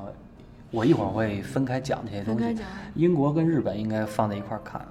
[0.71, 2.57] 我一会儿会分开讲这些东西。
[2.95, 4.81] 英国跟日本应该放在一块儿看，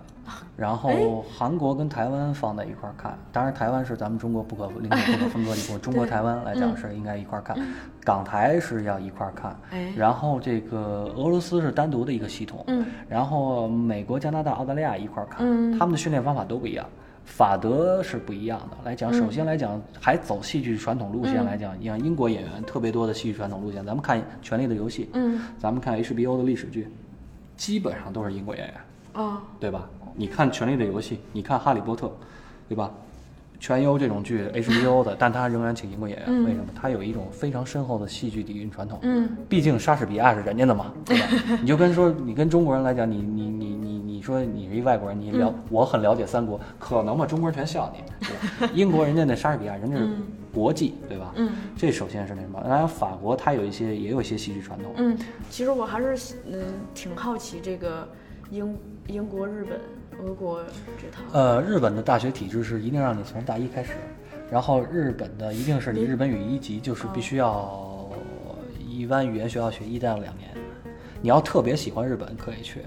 [0.56, 3.18] 然后韩国跟台湾放在一块儿看。
[3.32, 7.56] 当然，台湾是咱们中国不可领土不可分割的一部分， 中国台湾来讲是应该一块儿看，
[8.04, 9.56] 港台是要一块儿看。
[9.70, 16.86] 哎，然后这个俄罗斯是单独的一个系统，嗯然后美国、加拿大、澳大利亚一块儿看，嗯他们的训练方法都不一样。
[17.30, 18.76] 法德是不一样的。
[18.84, 23.86] 来讲，首先来讲，还走戏剧传统路线来讲，像英国演员特别多的戏剧传统路线。
[23.86, 26.88] 咱们看《权力的游戏》，嗯，咱们看 HBO 的历史剧，
[27.56, 29.88] 基本上都是英国演员，啊，对吧？
[30.16, 32.06] 你看《权力的游戏》，你看《哈利波特》，
[32.68, 32.92] 对吧？
[33.60, 36.64] 全优这种剧 HBO 的，但他仍然请英国演员，嗯为什么？
[36.74, 38.98] 他有一种非常深厚的戏剧底蕴传统。
[39.02, 41.26] 嗯毕竟莎士比亚是人家的嘛，对吧？
[41.60, 47.26] 你就跟说，你跟中国人来讲，你你你你你说你是一外国人，你了、我很了解三国，可能吗？
[47.26, 48.72] 中国人全笑你，对吧？
[48.74, 50.08] 英国人家那莎士比亚，人家是
[50.52, 51.32] 国际，对吧？
[51.36, 55.18] 嗯这首先是那什么，当然法国它有一些也有一些戏剧传统，嗯，
[55.50, 56.62] 其实我还是嗯
[56.94, 58.08] 挺好奇这个
[58.50, 58.74] 英
[59.06, 59.78] 英国、日本、
[60.18, 60.62] 俄国
[60.98, 61.22] 这套。
[61.32, 63.92] 呃，日本的大学体制是一定让你从大一开始，
[64.50, 68.08] 然后日本的一定是你日本语一级，就是必须要
[68.78, 70.50] 一般语言学校学一到两年。
[71.22, 72.80] 你要特别喜欢日本可以去，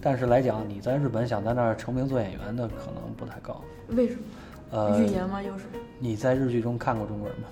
[0.00, 3.62] 但是来讲你在日本想在那儿成名做演员的可能不太高。
[3.88, 4.20] 为什么？
[4.70, 5.42] 呃语，言吗？
[5.42, 5.64] 又是
[5.98, 7.48] 你在日剧中看过中国人吗？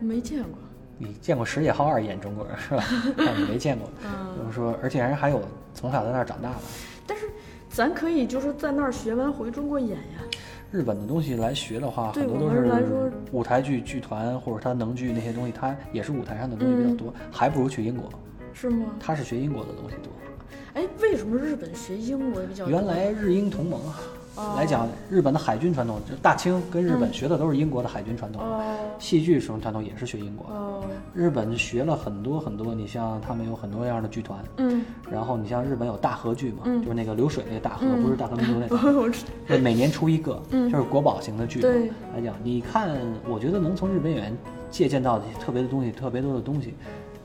[0.00, 0.58] 没见过。
[0.98, 2.84] 你见过石野浩二演中国人是吧？
[3.16, 3.88] 但你没见过。
[4.04, 5.40] 嗯，就是说，而且人还有
[5.72, 6.56] 从小在那儿长大的。
[7.06, 7.30] 但是
[7.74, 10.22] 咱可以就是在那儿学完回中国演呀。
[10.70, 18.08] 日本的东西来学的话，很多都是舞台剧、剧团或者他能剧那些东西，它也是舞台上的东西比较多，还不如去英国。
[18.52, 18.86] 是吗？
[19.00, 20.12] 他是学英国的东西多。
[20.74, 22.70] 哎，为什么日本学英国比较多？
[22.70, 24.13] 原来日英同盟啊，哦
[24.56, 28.62] 来讲日本的海军传统，就大清跟日本学的都是英国的海军传统，哦。
[28.98, 30.46] 戏剧什么传统也是学英国。
[30.48, 36.82] 的日本学了很多很多，你像他们有很多样的剧团，嗯，然后你像日本有大河剧嘛，嗯。
[36.82, 40.70] 就是那个流水那个大河，不是大河民族那我个， 我知对，每年出一个，嗯。
[40.70, 42.90] 就是国宝型的剧来讲，你看，
[43.28, 44.36] 我觉得能从日本演员
[44.70, 46.74] 借鉴到的特别的东西，特别多的东西。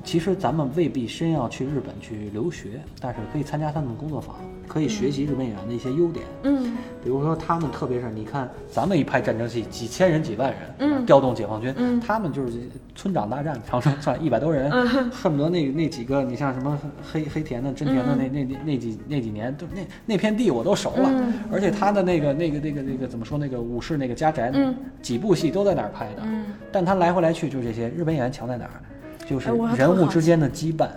[0.04, 4.36] 其实咱们未必先要去日本去留学，但是可以参加他们的工作坊，
[4.68, 6.26] 可以学习日本演员的一些优点。
[6.44, 6.78] 嗯。
[7.04, 11.06] 比如说他们，特别是你看咱们一拍战争戏，几千人、几万人，嗯。
[11.06, 12.00] 调动解放军，嗯。
[12.00, 12.54] 他们就是
[12.96, 14.72] 村长大战， 长春算一百多人，
[15.12, 21.34] 恨不得那那几个，你像什么黑黑田的、真田的那、那那那几那几年，都那那片地我都熟了，嗯。
[21.52, 24.74] 而且他的那个那个那个那个怎么说，那个武士那个家宅，嗯。
[25.02, 28.82] 几部戏都在那儿拍的，嗯，但他来回来去就这些，日本演员强在哪儿？
[29.30, 30.88] 就是人物之间的羁绊。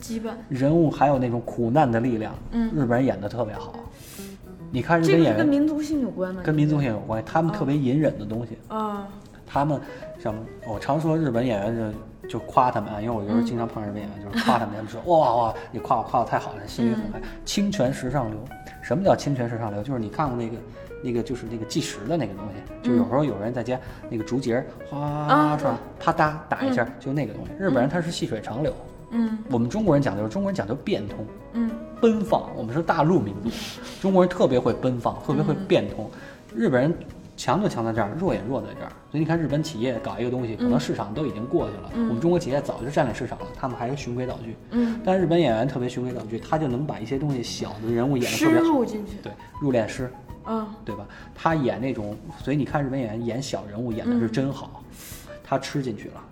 [0.00, 0.32] 羁绊。
[0.50, 3.74] 人物还有那种苦难的力量，嗯日本人演的特别好。
[4.70, 6.42] 你看日本演员跟民族性有关吗？
[6.44, 9.08] 跟民族性有关系，他们特别隐忍的东西，啊，
[9.46, 9.80] 他们
[10.18, 10.34] 像
[10.68, 11.94] 我常说日本演员
[12.28, 17.20] 就就夸他们啊，因为我有时候经常碰上日本演员，就是夸他们，他们说哇哇，你夸我夸的太好了，心里很快。
[17.44, 18.38] 清泉石上流，
[18.82, 19.82] 什么叫清泉石上流？
[19.82, 20.56] 就是你看过那个
[21.02, 23.78] 那个就是那个计时的那个东西，就有时候有人在家
[24.10, 27.52] 那个竹节儿哗啊唰啪嗒打一下，就那个东西。
[27.58, 28.74] 日本人他是细水长流，
[29.10, 31.24] 嗯我们中国人讲究中国人讲究变通。
[31.52, 33.48] 嗯奔放，我们是大陆民族，
[34.02, 36.10] 中国人特别会奔放，特别会变通。
[36.54, 36.94] 日本人
[37.38, 38.92] 强就强在这儿，弱也弱在这儿。
[39.10, 44.54] 所以你看，日本企业搞一个东西，可能市场都已经过去了，我们中国企业早就占领市场了，他们还是循规蹈矩。
[44.72, 48.64] 嗯，但日本演员特别循规蹈矩，他就能把一些东西小的人物演得特别好。
[48.64, 49.12] 入进去。
[49.22, 50.12] 对，入殓师，
[50.46, 51.06] 啊，对吧？
[51.34, 54.82] 他演那种，所以你看日本演员演小人物演的是真好，
[55.44, 56.24] 他吃进去了。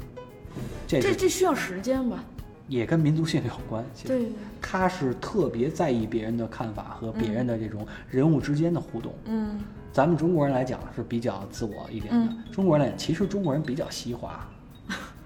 [0.86, 2.24] 这这这需要时间吧？
[2.68, 3.84] 也跟民族性有关。
[3.94, 4.28] 系对，
[4.60, 9.12] 他是特别在意别人的看法和别人的这种人物之间的互动。
[9.26, 9.60] 嗯
[9.92, 14.48] 咱们中国人来讲是比较自我一点的，嗯中国人来讲，其实中国人比较西化，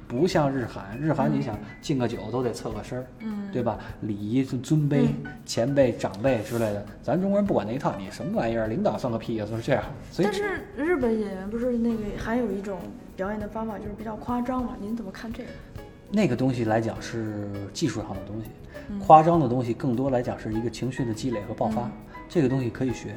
[0.08, 3.78] 不像日韩，日韩你想敬个酒都得侧个身儿，嗯，对吧？
[4.00, 5.08] 礼仪、尊尊卑、
[5.44, 9.84] 前辈、长辈之类的，咱中国人不管那一套，你什么玩意儿，领导算个屁呀，就是这样。
[10.10, 12.80] 所以但是日本演员不是那个还有一种
[13.14, 14.74] 表演的方法，就是比较夸张嘛？
[14.80, 15.48] 您怎么看这个？
[16.10, 18.48] 那个东西来讲是技术上的东西，
[18.88, 21.90] 嗯夸张的东西更多来讲是一个情绪的积累和爆发，
[22.30, 23.14] 这个东西可以学。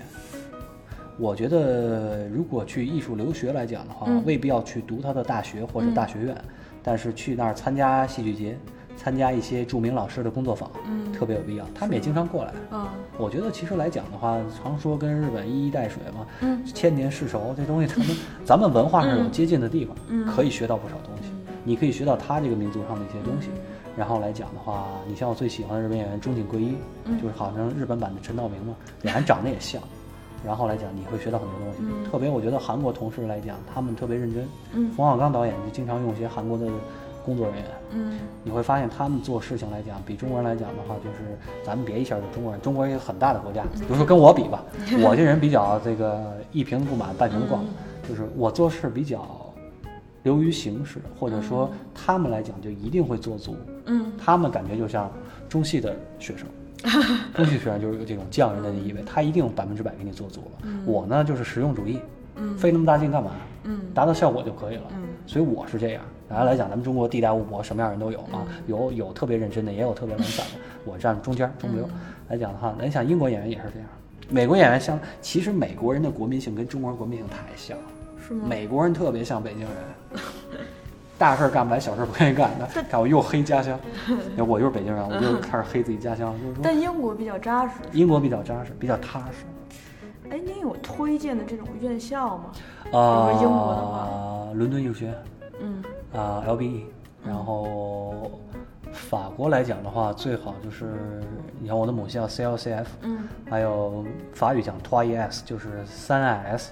[1.21, 6.35] 我觉得如果去艺术留学来讲的话，嗯未必要去读他的大学或者大学院，
[6.81, 8.57] 但是去那儿参加戏剧节，
[8.97, 11.65] 参加一些著名老师的工作坊，嗯特别有必要。
[11.75, 12.51] 他们也经常过来。
[12.71, 12.87] 嗯，
[13.19, 18.07] 我觉得其实来讲的话，常说跟日本一衣带水嘛，嗯千年世仇，这东西他们
[18.43, 21.29] 咱们文化上有接近的地方，嗯可以学到不少东西。
[21.63, 23.49] 你可以学到他这个民族上的一些东西。
[23.55, 23.61] 嗯
[23.97, 29.79] 然后来讲的话，你像我最喜欢的日本演员中井贵一，嗯就是好像日本版的陈道明嘛，俩人长得也像。
[30.45, 32.09] 然后来讲，你会学到很多东西。
[32.11, 34.47] 特别我觉得韩国同事来讲，他们特别认真。
[34.73, 36.65] 嗯冯小刚导演就经常用一些韩国的
[37.23, 37.65] 工作人员。
[37.93, 43.63] 嗯你会发现他们做事情来讲，比中国人来讲的话，就是咱们别一下就中国人，中国人一个很大的国家。
[43.63, 44.63] 比如说跟我比吧，
[45.03, 47.63] 我这人比较这个一瓶不满半瓶逛，
[48.07, 49.23] 就是我做事比较
[50.23, 53.55] 流于形式，或者说他们来讲就一定会做足。
[53.85, 55.11] 嗯他们感觉就像
[55.49, 56.47] 中戏的学生，
[57.35, 60.69] 中戏学院就是有这种匠人的意味，他一定百分之百给你做足了。
[60.85, 61.99] 我呢就是实用主义，
[62.35, 63.31] 嗯费那么大劲干嘛？
[63.63, 64.83] 嗯达到效果就可以了。
[64.95, 66.03] 嗯所以我是这样。
[66.29, 70.53] 然后来讲，咱们中国地大物博，什么样人都有啊，嗯有有特别认真的，也有特别懒散的。
[70.85, 71.85] 我站中间中流。
[71.85, 73.87] 嗯来讲的话，咱想英国演员也是这样，
[74.29, 77.83] 美国演员像，其实美国人的国民性跟中国人国民性太像了。
[78.25, 78.45] 是吗？
[78.47, 79.69] 美国人特别像北京人，
[81.21, 82.67] 大事儿干不来，小事儿不愿意干的。
[82.89, 83.79] 看我又黑家乡，
[84.47, 86.33] 我就是北京人，我就开始黑自己家乡。
[86.41, 87.75] 就是说，但英国比较扎实。
[87.91, 89.45] 英国比较扎实，比较踏实。
[90.31, 92.45] 哎，您有推荐的这种院校吗？
[92.99, 95.15] 啊、英国的话伦敦艺术学院
[95.59, 95.83] 嗯
[96.19, 96.85] 啊、LBE，
[97.23, 98.31] 然后
[98.91, 101.21] 法国来讲的话，最好就是
[101.59, 104.03] 你看我的母校 CLCF，嗯还有
[104.33, 106.71] 法语讲 t o i s 就是三 IS，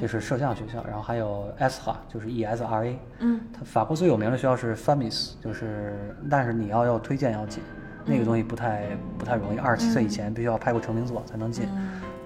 [0.00, 3.40] 这是摄像学校，然后还有 ESHA 就是 E ESRA，嗯。
[3.52, 7.62] 它法国最有名的学校是 FAMIS，就是但是你要要推荐要进，
[8.04, 8.86] 那个东西不太
[9.18, 11.68] 不太容易，二十七岁以前必须要拍过成名作才能进。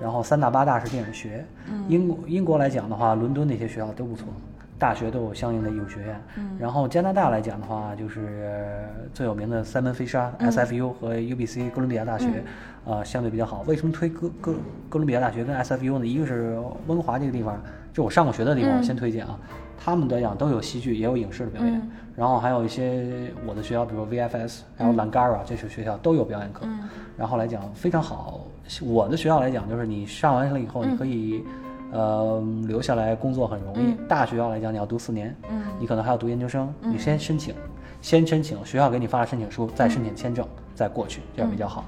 [0.00, 1.44] 然后三大八大是电影学，
[1.88, 4.28] 英国英国来讲的话，伦敦那些学校都不错，
[4.78, 6.20] 大学都有相应的艺术学院。
[6.58, 12.44] 然后加拿大来讲的话，就是最有名的三门飞沙 SFU 和 UBC 哥伦比亚大学，
[12.84, 13.62] 呃，相对比较好。
[13.66, 14.52] 为什么推哥哥
[14.88, 16.06] 哥伦比亚大学跟 SFU 呢？
[16.06, 17.60] 一个是温哥华这个地方，
[17.92, 19.38] 就我上过学的地方，我先推荐啊。
[19.78, 21.80] 他们来讲都有戏剧，也有影视的表演，
[22.16, 26.66] 然后还有一些我的学校，比如 VFS，还有 Langara 这些学校都有表演课，
[27.16, 28.40] 然后来讲非常好。
[28.82, 31.44] 我的学校来讲，就是你上完了以后，你可以、
[31.96, 33.96] 呃留下来工作很容易。
[34.06, 37.54] 大学校来讲，你要读四年，嗯你可能还要读研究生，你先申请，
[38.02, 41.84] 先申请学校给你发了申请书，再申请签证，再过去，这样比较好。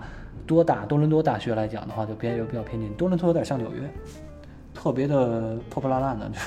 [0.46, 3.90] 多大多伦多大学来讲的话，就偏就比较偏近，多伦多有点像纽约。
[4.74, 6.38] 特别的破破烂烂的，就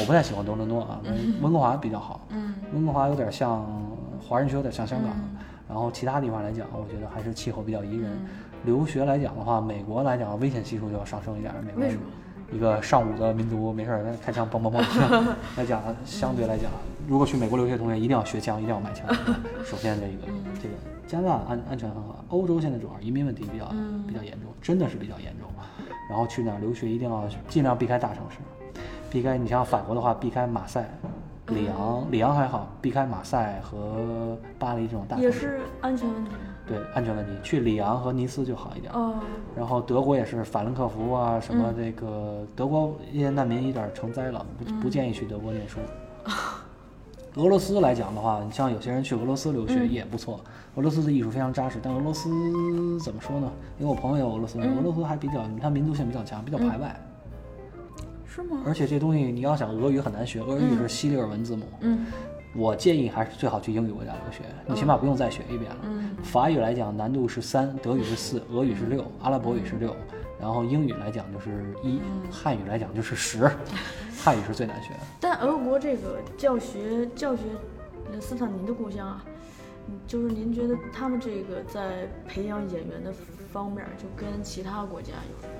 [0.00, 1.00] 我不太喜欢多伦多啊，
[1.42, 2.20] 温哥华比较好。
[2.30, 3.66] 嗯温哥华有点像
[4.22, 5.10] 华人区，有点像香港。
[5.68, 8.10] 然后其他地方来讲，我觉得还是气候比较宜人。
[8.64, 11.52] 留学来讲的话，美国来讲危险系数就要上升一点。
[11.64, 12.02] 美国为什么
[12.52, 14.82] 一个上武的民族，没事儿开枪嘣嘣嘣
[15.56, 16.70] 来讲，相对来讲，
[17.08, 19.06] 如果去美国留学的同学一定要学枪，一定要买枪。
[19.64, 20.32] 首先这个
[20.62, 20.74] 这个
[21.06, 23.66] 加拿大安安全很好，欧洲现在主要移民问题比较
[24.06, 25.48] 比较严重，真的是比较严重。
[26.08, 28.38] 然后去哪儿留学一定要尽量避开大城市，
[29.10, 30.90] 避开你像法国的话，避开马赛、
[31.46, 35.24] 里昂，里昂还好，避开马赛和巴黎这种大城市。
[35.24, 36.38] 也是安全问题吗？
[36.70, 38.92] 对安全问题，去里昂和尼斯就好一点。
[38.92, 39.14] 哦，
[39.56, 45.80] 然后德国也是法兰克福啊，什么这个、德国一些难民有点成灾了，不不建议去德国念书。
[47.34, 50.38] 俄罗斯来讲的话，你像有些人去俄罗斯留学也不错，
[50.76, 52.30] 俄罗斯的艺术非常扎实，但俄罗斯
[53.00, 53.50] 怎么说呢？
[53.78, 57.00] 因为我朋友有俄罗斯人，俄罗斯还比较，它民族性比较强，比较排外，
[58.24, 58.62] 是吗？
[58.64, 61.64] 而且这东西你要想俄语很难学，俄语是西里尔文字母。
[61.80, 62.06] 嗯
[62.52, 65.78] 我建议还是最好去英语国家留学，你起码不用再学一遍了。
[65.84, 69.94] 嗯法语来讲难度是三，德语是四，俄语是六，阿拉伯语是六，
[70.38, 73.50] 然后英语来讲就是一，汉语来讲就是十，
[74.18, 75.00] 汉语是最难学的。
[75.20, 77.42] 但俄国这个教学教学，
[78.12, 79.24] 呃斯坦尼的故乡啊，
[79.88, 83.12] 嗯就是您觉得他们这个在培养演员的
[83.52, 85.54] 方面，就跟其他国家有什么。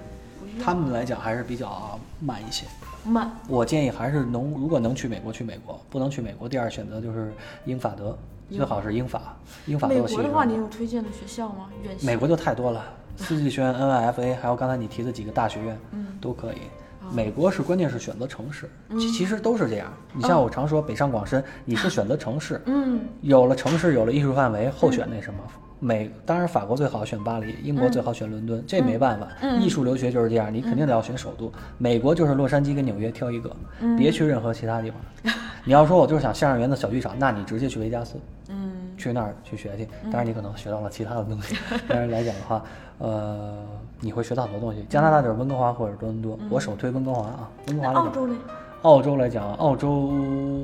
[0.62, 2.66] 他们来讲还是比较慢一些。
[3.04, 7.32] 慢，我建议还是能，如果能去美国去美国，不能去美国，第二选择就是
[7.64, 8.16] 英法德，
[8.50, 9.36] 最好是英法，
[9.66, 11.68] 英法都美国的话，你有推荐的学校吗？
[11.82, 12.06] 院系？
[12.06, 12.84] 美国就太多了，
[13.16, 16.56] 四季学院、NYFA，还有刚才你提的几个大学院，嗯都可以。
[16.56, 19.92] 哦美国是关键是选择城市，其实都是这样。
[20.12, 25.40] 你像我常说北上广深，你是选择城市，嗯有了城市，有了艺术范围，后选那什么。
[25.80, 29.26] 美当然法国最好选巴黎，英国最好选伦敦，这没办法。
[29.58, 31.50] 艺术留学就是这样，你肯定得要选首都。
[31.78, 33.50] 美国就是洛杉矶跟纽约挑一个，
[33.96, 35.34] 别去任何其他地方。
[35.64, 38.16] 你要说我就是想相声园子小剧场，那你直接去维加斯。
[38.48, 41.56] 嗯去那儿去学去，当然你可能学到了其他的东西，
[41.88, 42.62] 但是来讲的话，
[42.98, 43.56] 呃，
[43.98, 44.84] 你会学到很多东西。
[44.90, 47.48] 加拿大就是温哥华或者多伦多，我首推温哥华啊。
[47.68, 48.34] 温哥华来讲，那澳洲嘞？
[48.82, 49.90] 澳洲来讲，澳洲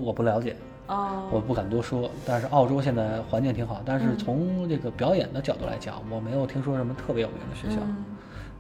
[0.05, 0.55] 我不了解，
[0.89, 2.11] 哦，我不敢多说。
[2.25, 7.81] 但是澳洲现在环境挺好，但嗯是从这个表演的角度来讲，我没有听说什么特别有名的学校。
[7.83, 8.05] 嗯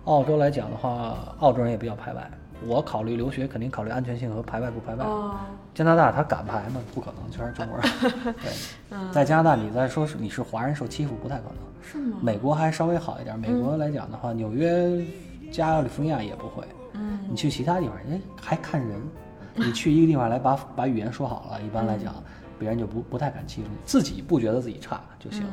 [0.07, 2.31] 澳洲来讲的话，澳洲人也比较排外。
[2.65, 5.05] 我考虑留学，肯定考虑安全性和排外不排外。
[5.05, 5.35] 哦，
[5.75, 6.81] 加拿大他敢排吗？
[6.95, 8.35] 不可能，全是中国人。
[8.41, 8.53] 对，
[9.11, 11.57] 在加拿大你再说是你是华人受欺负，不太可能。
[11.83, 12.19] 是吗？
[12.23, 15.05] 美国还稍微好一点，美国来讲的话，纽约、
[15.51, 16.63] 加利福尼亚也不会。
[16.93, 19.01] 嗯，你去其他地方，人还看人。
[19.57, 22.15] 你去一个地方来把把语言说好了，一般来讲，
[22.59, 25.45] 别人就不不太敢欺负你，自己不觉得自己差就行。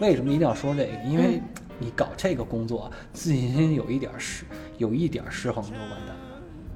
[0.00, 0.92] 为什么一定要说这个？
[1.04, 1.40] 因为
[1.78, 4.44] 你搞这个工作，自信心有一点失，
[4.78, 6.16] 有一点失衡就完蛋。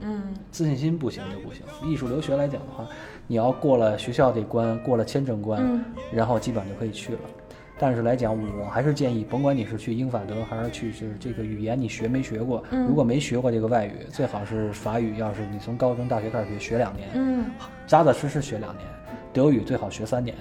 [0.03, 0.23] 嗯
[0.53, 1.63] 自信心不行就不行。
[1.91, 2.87] 艺术留学来讲的话，
[3.27, 7.21] 你要过了学校这关，过了签证关，嗯然后基本上就可以去了。
[7.79, 12.65] 但是来讲，我还是建议，甭管你是去英法德还是去是这个语言，你学没学过？
[12.71, 17.45] 如果没学过这个外语，最好是法语，要是你从高中、大学开始学，学两年，嗯
[17.87, 18.87] 扎扎实实学两年。
[19.33, 20.35] 德语最好学三年。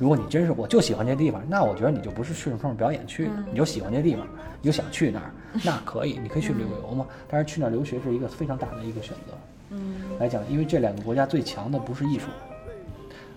[0.00, 4.26] 如果你真是我就喜欢这地方，那我觉得你就不是顺着冲着表演去的，你就喜欢这地方，
[4.62, 5.30] 你就想去那儿，
[5.62, 7.06] 那可以，你可以去旅游嘛。
[7.28, 9.34] 但是去那儿留学是一个非常大的一个选择。
[9.70, 12.28] 嗯来讲，因为这两个国家最强的不是艺术，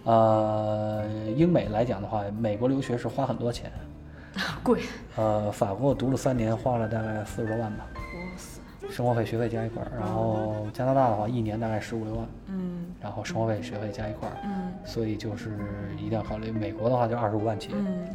[0.03, 3.71] 呃，英美来讲的话，美国留学是花很多钱，
[4.63, 4.81] 贵，
[5.15, 9.91] 呃，法国我读了三年，花了大概四十多万吧，哇塞，生活费、学费加一块儿。
[9.99, 15.57] 然后加拿大的话，一年大概十五六万，嗯然后生活费、学费加一块儿，嗯所以就是
[15.97, 16.51] 一定要考虑。
[16.51, 18.07] 美国的话就二十五万起，嗯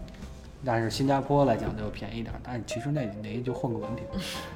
[0.64, 4.04] 但是新加坡来讲就便宜点儿，但是其实那那也就混个文凭。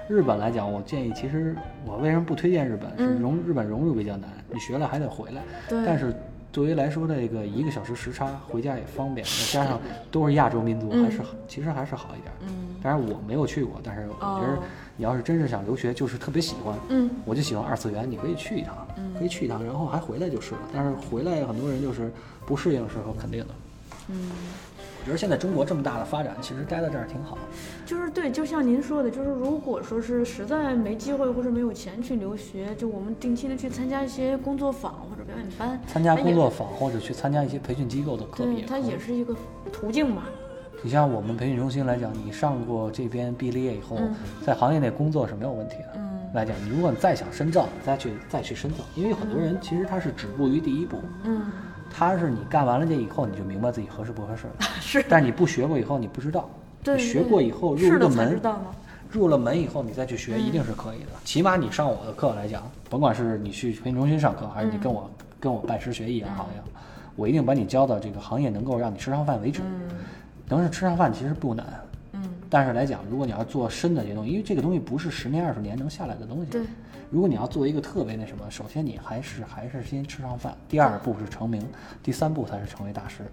[0.08, 1.54] 日本来讲，我建议，其实
[1.84, 2.90] 我为什么不推荐日本？
[2.98, 5.42] 是融日本融入比较难，你学了还得回来。
[5.68, 6.12] 对但是
[6.52, 9.80] 作为来说，这个一个小时时差回家也方便，再加上
[10.10, 12.32] 都是亚洲民族，还是其实还是好一点。
[12.42, 14.58] 嗯当然我没有去过，但是我觉得哦
[14.96, 18.86] 你要是真是想留学，就是特别喜欢，嗯我就喜欢二次元，你可以去一趟，
[19.18, 20.60] 可以去一趟，然后还回来就是了。
[20.72, 22.10] 但是回来很多人就是
[22.46, 23.54] 不适应是很肯定的。
[24.08, 24.30] 嗯，
[25.00, 27.36] 我觉得现在中国这么大的发展，其实待在这儿挺好。
[27.84, 39.00] 就是对，就像您说的，就是如果说是实在没机会或者没有钱去留学，就我们定期的去参加一些工作坊或者表演班，参加工作坊或者去参加一些培训机构的课对，它也。
[39.00, 39.34] 是一个
[39.72, 40.24] 途径嘛。
[40.82, 45.92] 你像我们培训中心来讲，你上过这边毕了业以后，嗯在行业内工作是没有问题的。
[45.96, 51.50] 嗯来讲，你如果你再想深造，你再去再去深造，因为很多人其实他是止步于第一步，嗯，
[51.90, 54.52] 他是你干完了这以后，你就明白自己合适不合适了。
[54.80, 56.48] 是，但你不学过以后，你不知道。
[56.82, 58.66] 对，你学过以后入了门，知道吗？
[59.10, 61.06] 入了门以后，你再去学，一定是可以的。
[61.24, 66.68] 起码你上我的课来讲，甭管是你去培训中心上课，还是你跟我、跟我拜师学艺也好也好，
[67.16, 69.60] 我一定把你教到这个行业能够让你吃上饭为止。
[70.48, 71.66] 能是吃上饭其实不难，
[72.12, 76.50] 嗯，但是来讲，如果你要做深的这些东西，因为这个东西不是十年二十年能下来的东西。
[76.50, 76.62] 对。
[77.10, 81.66] 如果你要做一个特别那什么，首先你还是还是先吃上饭，第二步是成名，
[82.02, 83.24] 第三步才是成为大师。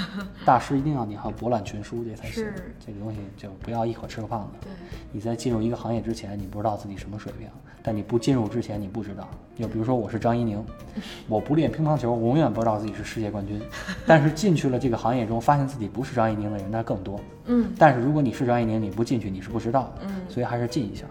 [0.46, 2.74] 大师一定要你要博览群书，这才行是。
[2.84, 4.66] 这个东西就不要一口吃个胖子。
[4.66, 4.72] 对，
[5.12, 7.46] 你在进入一个行业之前，你不知道自己什么水平，
[7.82, 9.28] 但你不进入之前，你不知道。
[9.58, 10.64] 就比如说我是张怡宁，
[11.28, 13.60] 我不练乒乓球，我永远不知道自己是世界冠军。
[14.06, 17.20] 但是进去了这个行业中，发现自己不是张怡宁的人那更多。
[17.44, 20.06] 嗯，但是如果你是张怡宁，你不进去，你是不知道的。
[20.06, 21.04] 嗯所以还是进一下。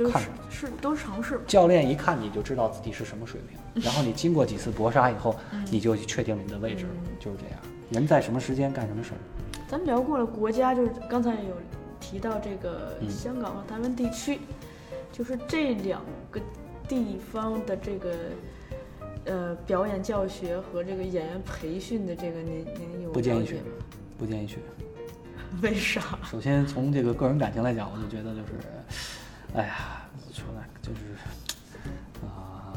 [0.00, 1.40] 就是看是都是尝试。
[1.46, 5.36] 教练一看你就知道自己是什么水平，然后你经过几次搏杀以后，
[5.70, 7.58] 你就确定你的位置了，就是这样。
[7.90, 9.18] 人在什么时间干什么事儿。
[9.68, 11.56] 咱们聊过了国家，就是刚才有
[12.00, 14.38] 提到这个嗯香港和台湾地区，
[15.12, 16.40] 就是这两个
[16.88, 18.14] 地方的这个
[19.26, 23.58] 呃表演教学和这个演员培训的这个，您您有不建议去？
[24.18, 24.58] 不建议去。
[25.62, 26.16] 为啥？
[26.24, 28.52] 首先从这个个人感情来讲，我就觉得就是，
[29.52, 29.74] 哎呀，
[30.32, 31.00] 说呢，就是，
[32.24, 32.72] 啊、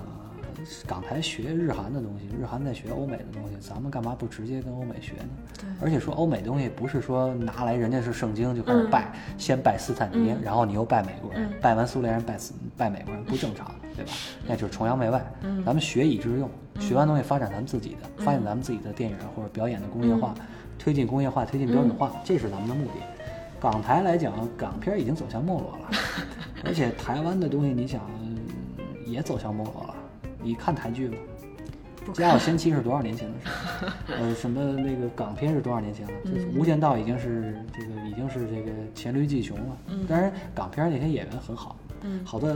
[0.88, 5.30] 港台学日韩的东西，日韩在学欧美的东西，咱们干嘛不直接跟欧美学呢？
[5.60, 5.66] 对。
[5.80, 14.12] 而且说欧美东西不是说拿来人家是圣经就开始拜，先拜斯坦尼，然后你又拜美国人，拜完苏联人拜斯拜美国人，不正常，对吧？
[14.48, 15.24] 那就是崇洋媚外。
[15.64, 16.50] 咱们学以致用，
[16.80, 20.34] 学完东西发展咱们自己的，发展咱们自己的电影或者表演的工业化，
[20.80, 22.94] 推进工业化，推进标准化，这是咱们的目的。
[23.60, 25.90] 港台来讲，港片已经走向没落了，
[26.64, 28.38] 而且台湾的东西，你想嗯
[29.06, 29.96] 也走向没落了。
[30.42, 31.18] 你看台剧吗？
[32.12, 33.92] 《家有仙妻》是多少年前的事？
[34.12, 36.14] 呃，什么那个港片是多少年前了？
[36.26, 39.78] 就是《无间道》已经是这个已经是这个黔驴技穷了。
[40.08, 41.78] 当然，港片那些演员很好，
[42.26, 42.54] 好多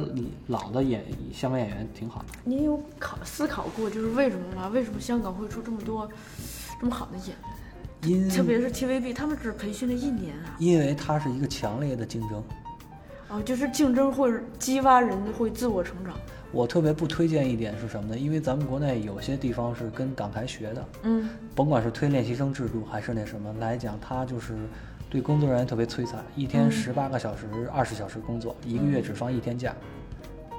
[0.47, 2.26] 老的演香港演员挺好的。
[2.43, 4.68] 您有考思考过，就是为什么吗？
[4.68, 6.10] 为什么香港会出这么多
[6.82, 7.38] 这么好的演员？
[8.03, 10.55] 因特别是 TVB，他们只培训了一年啊。
[10.60, 12.43] 因为它是一个强烈的竞争。
[13.30, 16.13] 哦，就是竞争会激发人会自我成长。
[16.51, 18.17] 我特别不推荐一点是什么呢？
[18.17, 24.55] 因为咱们国内有些地方是跟港台学的，嗯，甭管是推练习生制度还是那什么来讲，它就是
[25.09, 29.75] 对工作人员特别摧残，一天十八个小时、二十小时工作，一个月只放一天假。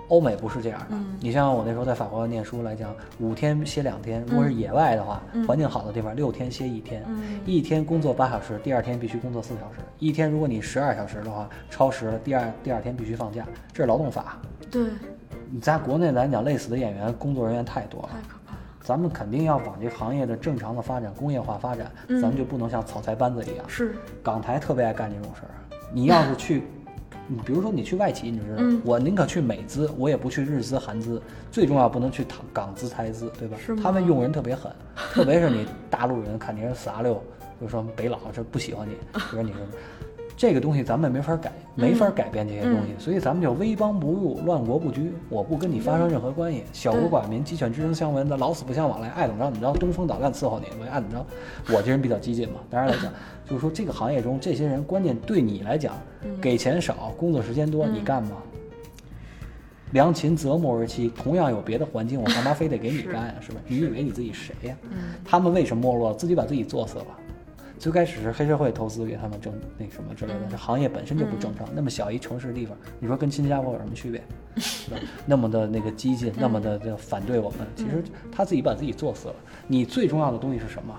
[0.09, 7.05] 欧美不是这样的，你像我那时候在法国念书来讲，五天歇两天，如果是野外的话，环境好的地方，六天歇一天，
[7.45, 14.41] 一天工作八小时，第二天必须工作四小时，一天如果你十二小时的话，超时了，第二第二天必须放假，这是劳动法。
[14.71, 14.83] 对，
[15.51, 18.11] 你在国内来讲，累死的演员、工作人员太多了。
[18.81, 23.69] 咱们肯定要往这行业的正常的发展、工业化发展，咱们就不能像草台班子一样。
[23.69, 25.53] 是，港台特别爱干这种事儿。
[25.93, 26.63] 你要是去，
[27.29, 31.21] 你比如说你去外企，你知道，我宁可去美资，我也不去日资、韩资。
[31.53, 34.73] 最重要不能去港港资、台资，对吧他们用人特别狠，
[35.13, 39.61] 特别是你大陆人看你是傻溜，比如说北佬这不喜欢你， 比如说你说。
[40.39, 45.13] 这个东西咱们没法改，没法改变这些东西，所以咱们就威邦不入，乱国不居。
[45.29, 51.75] 我不跟你发生任何关系，小国寡民，鸡犬之声相闻的，老死不相往来，爱怎么着怎么着，东风导弹伺候你，我爱怎么着。
[51.75, 53.13] 我这人比较激进嘛，当然来讲，
[53.45, 55.93] 就是说这个行业中这些人，关键对你来讲，
[56.41, 58.37] 给钱少，工作时间多，你干吗？
[59.91, 63.35] 良禽择木而栖，同样有别的环境，我干嘛非得给你干呀？
[63.41, 63.61] 是吧？
[63.67, 64.77] 你以为你自己谁呀？
[65.25, 66.15] 他们为什么没落？
[66.15, 67.07] 自己把自己作死了。
[67.79, 71.69] 最开始是黑社会投资给他们挣那什么之类的，这行业本身就不正常。
[71.75, 74.23] 那么小一城市地方，你说跟新加坡有什么区别？
[74.57, 74.97] 是吧？
[75.25, 78.03] 那么的那个激进，那么的这反对我们，其实
[78.33, 79.35] 他自己把自己作死了。
[79.67, 80.95] 你最重要的东西是什么？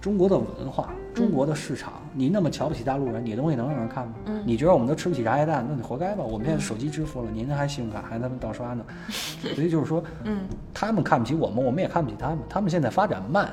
[0.00, 4.14] 中国的文化，中国的市场，你那么瞧不起大陆人，你的东西能让人看吗？
[4.44, 6.24] 你觉得我们都吃不起茶叶蛋，那你活该吧？
[6.24, 8.84] 我们现在手机支付了，您还信用卡还他们盗刷呢，
[9.54, 12.38] 所以就是说，嗯，他们看不起我们，我们也看不起他们。
[12.48, 13.52] 他们现在发展慢，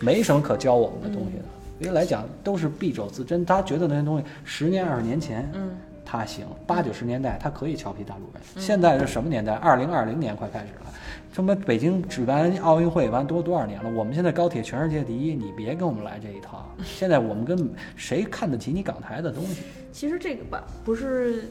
[0.00, 1.44] 没什么可教我们的东西的。
[1.80, 3.44] 所以来讲，都是敝帚自珍。
[3.44, 5.70] 他觉得那些东西，十年二十年前，嗯，
[6.04, 8.42] 他行；八九十年代，他可以瞧不起大陆人。
[8.62, 9.54] 现在是什么年代？
[9.54, 10.92] 二零二零年快开始了。
[11.32, 13.90] 什么北京举办奥运会完多多少年了？
[13.90, 16.68] 我们现在高铁全世界第一，你别跟我们来这一套。
[16.84, 19.62] 现在我们跟谁看得起你港台的东西？
[19.90, 21.44] 其实这个吧，不是，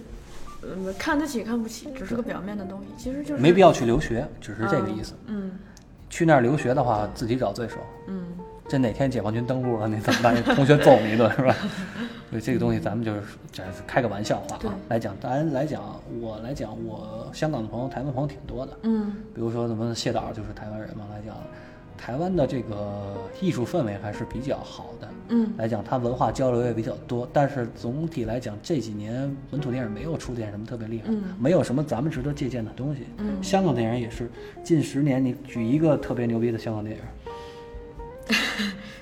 [0.62, 2.88] 呃，看得起看不起，只是个表面的东西。
[2.98, 5.14] 其实就是没必要去留学，只是这个意思。
[5.26, 5.52] 嗯
[6.12, 7.76] 去那儿留学的话，自己找罪受。
[8.08, 8.26] 嗯，
[8.70, 10.44] 这哪天解放军登陆了，你怎么办？
[10.56, 11.56] 同学揍你一顿是吧？
[12.30, 13.22] 所以这个东西咱们就是
[13.88, 14.76] 开个玩笑话啊。
[14.88, 18.78] 来讲，当然来讲，我来讲，我香港的朋友、台湾朋友挺多的。
[18.84, 21.36] 嗯比如说咱们谢导就是台湾人嘛，来讲，
[21.98, 25.08] 台湾的这个艺术氛围还是比较好的。
[25.30, 33.08] 嗯，来讲，它文化交流也比较多，但是总体来讲，这几年本土电影没有出现什么特别厉害，嗯没有什么咱们值得借鉴的东西。
[33.18, 34.30] 嗯香港电影也是，
[34.64, 37.02] 近十年你举一个特别牛逼的香港电影，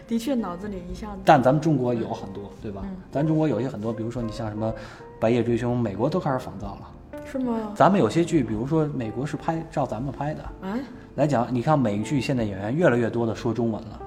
[0.07, 2.81] 的确脑子里一下子，但咱们中国有很多，对吧？
[2.85, 4.71] 嗯咱中国有些很多，比如说你像什么
[5.19, 7.21] 《白夜追凶》，美国都开始仿造了。
[7.29, 7.73] 是吗？
[7.75, 10.79] 咱们有些剧，比如说美国是拍照咱们拍的，哎，
[11.15, 14.01] 来讲，你看美剧现在演员越来越多的说中文了，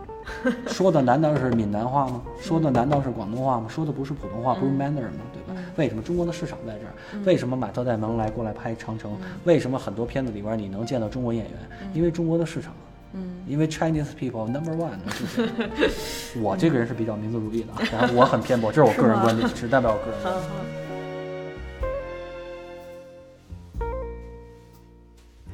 [0.68, 2.22] 说的难道是闽南话吗？
[2.40, 3.66] 说的难道是广东话吗？
[3.68, 5.24] 说的不是普通话，不是 Mandarin 吗？
[5.34, 5.60] 对吧？
[5.76, 7.22] 为什么中国的市场在这儿？
[7.26, 9.12] 为什么马特戴蒙来过来拍《长城》？
[9.44, 11.54] 为什么很多片子里边你能见到中国演员？
[11.92, 12.72] 因为中国的市场。
[13.12, 15.48] 嗯，因为 Chinese people number one，就是
[16.40, 20.80] 我这个人是比较民族主义的，啊，然后我很偏颇，这是我个人观点，只代表我个人观点。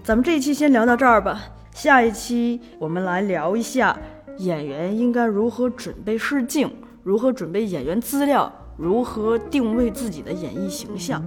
[0.04, 1.42] 咱们这一期先聊到这儿吧，
[1.74, 3.98] 下一期我们来聊一下
[4.38, 6.70] 演员应该如何准备试镜，
[7.02, 11.20] 如何准备演员资料，如何定位自己的演艺形象。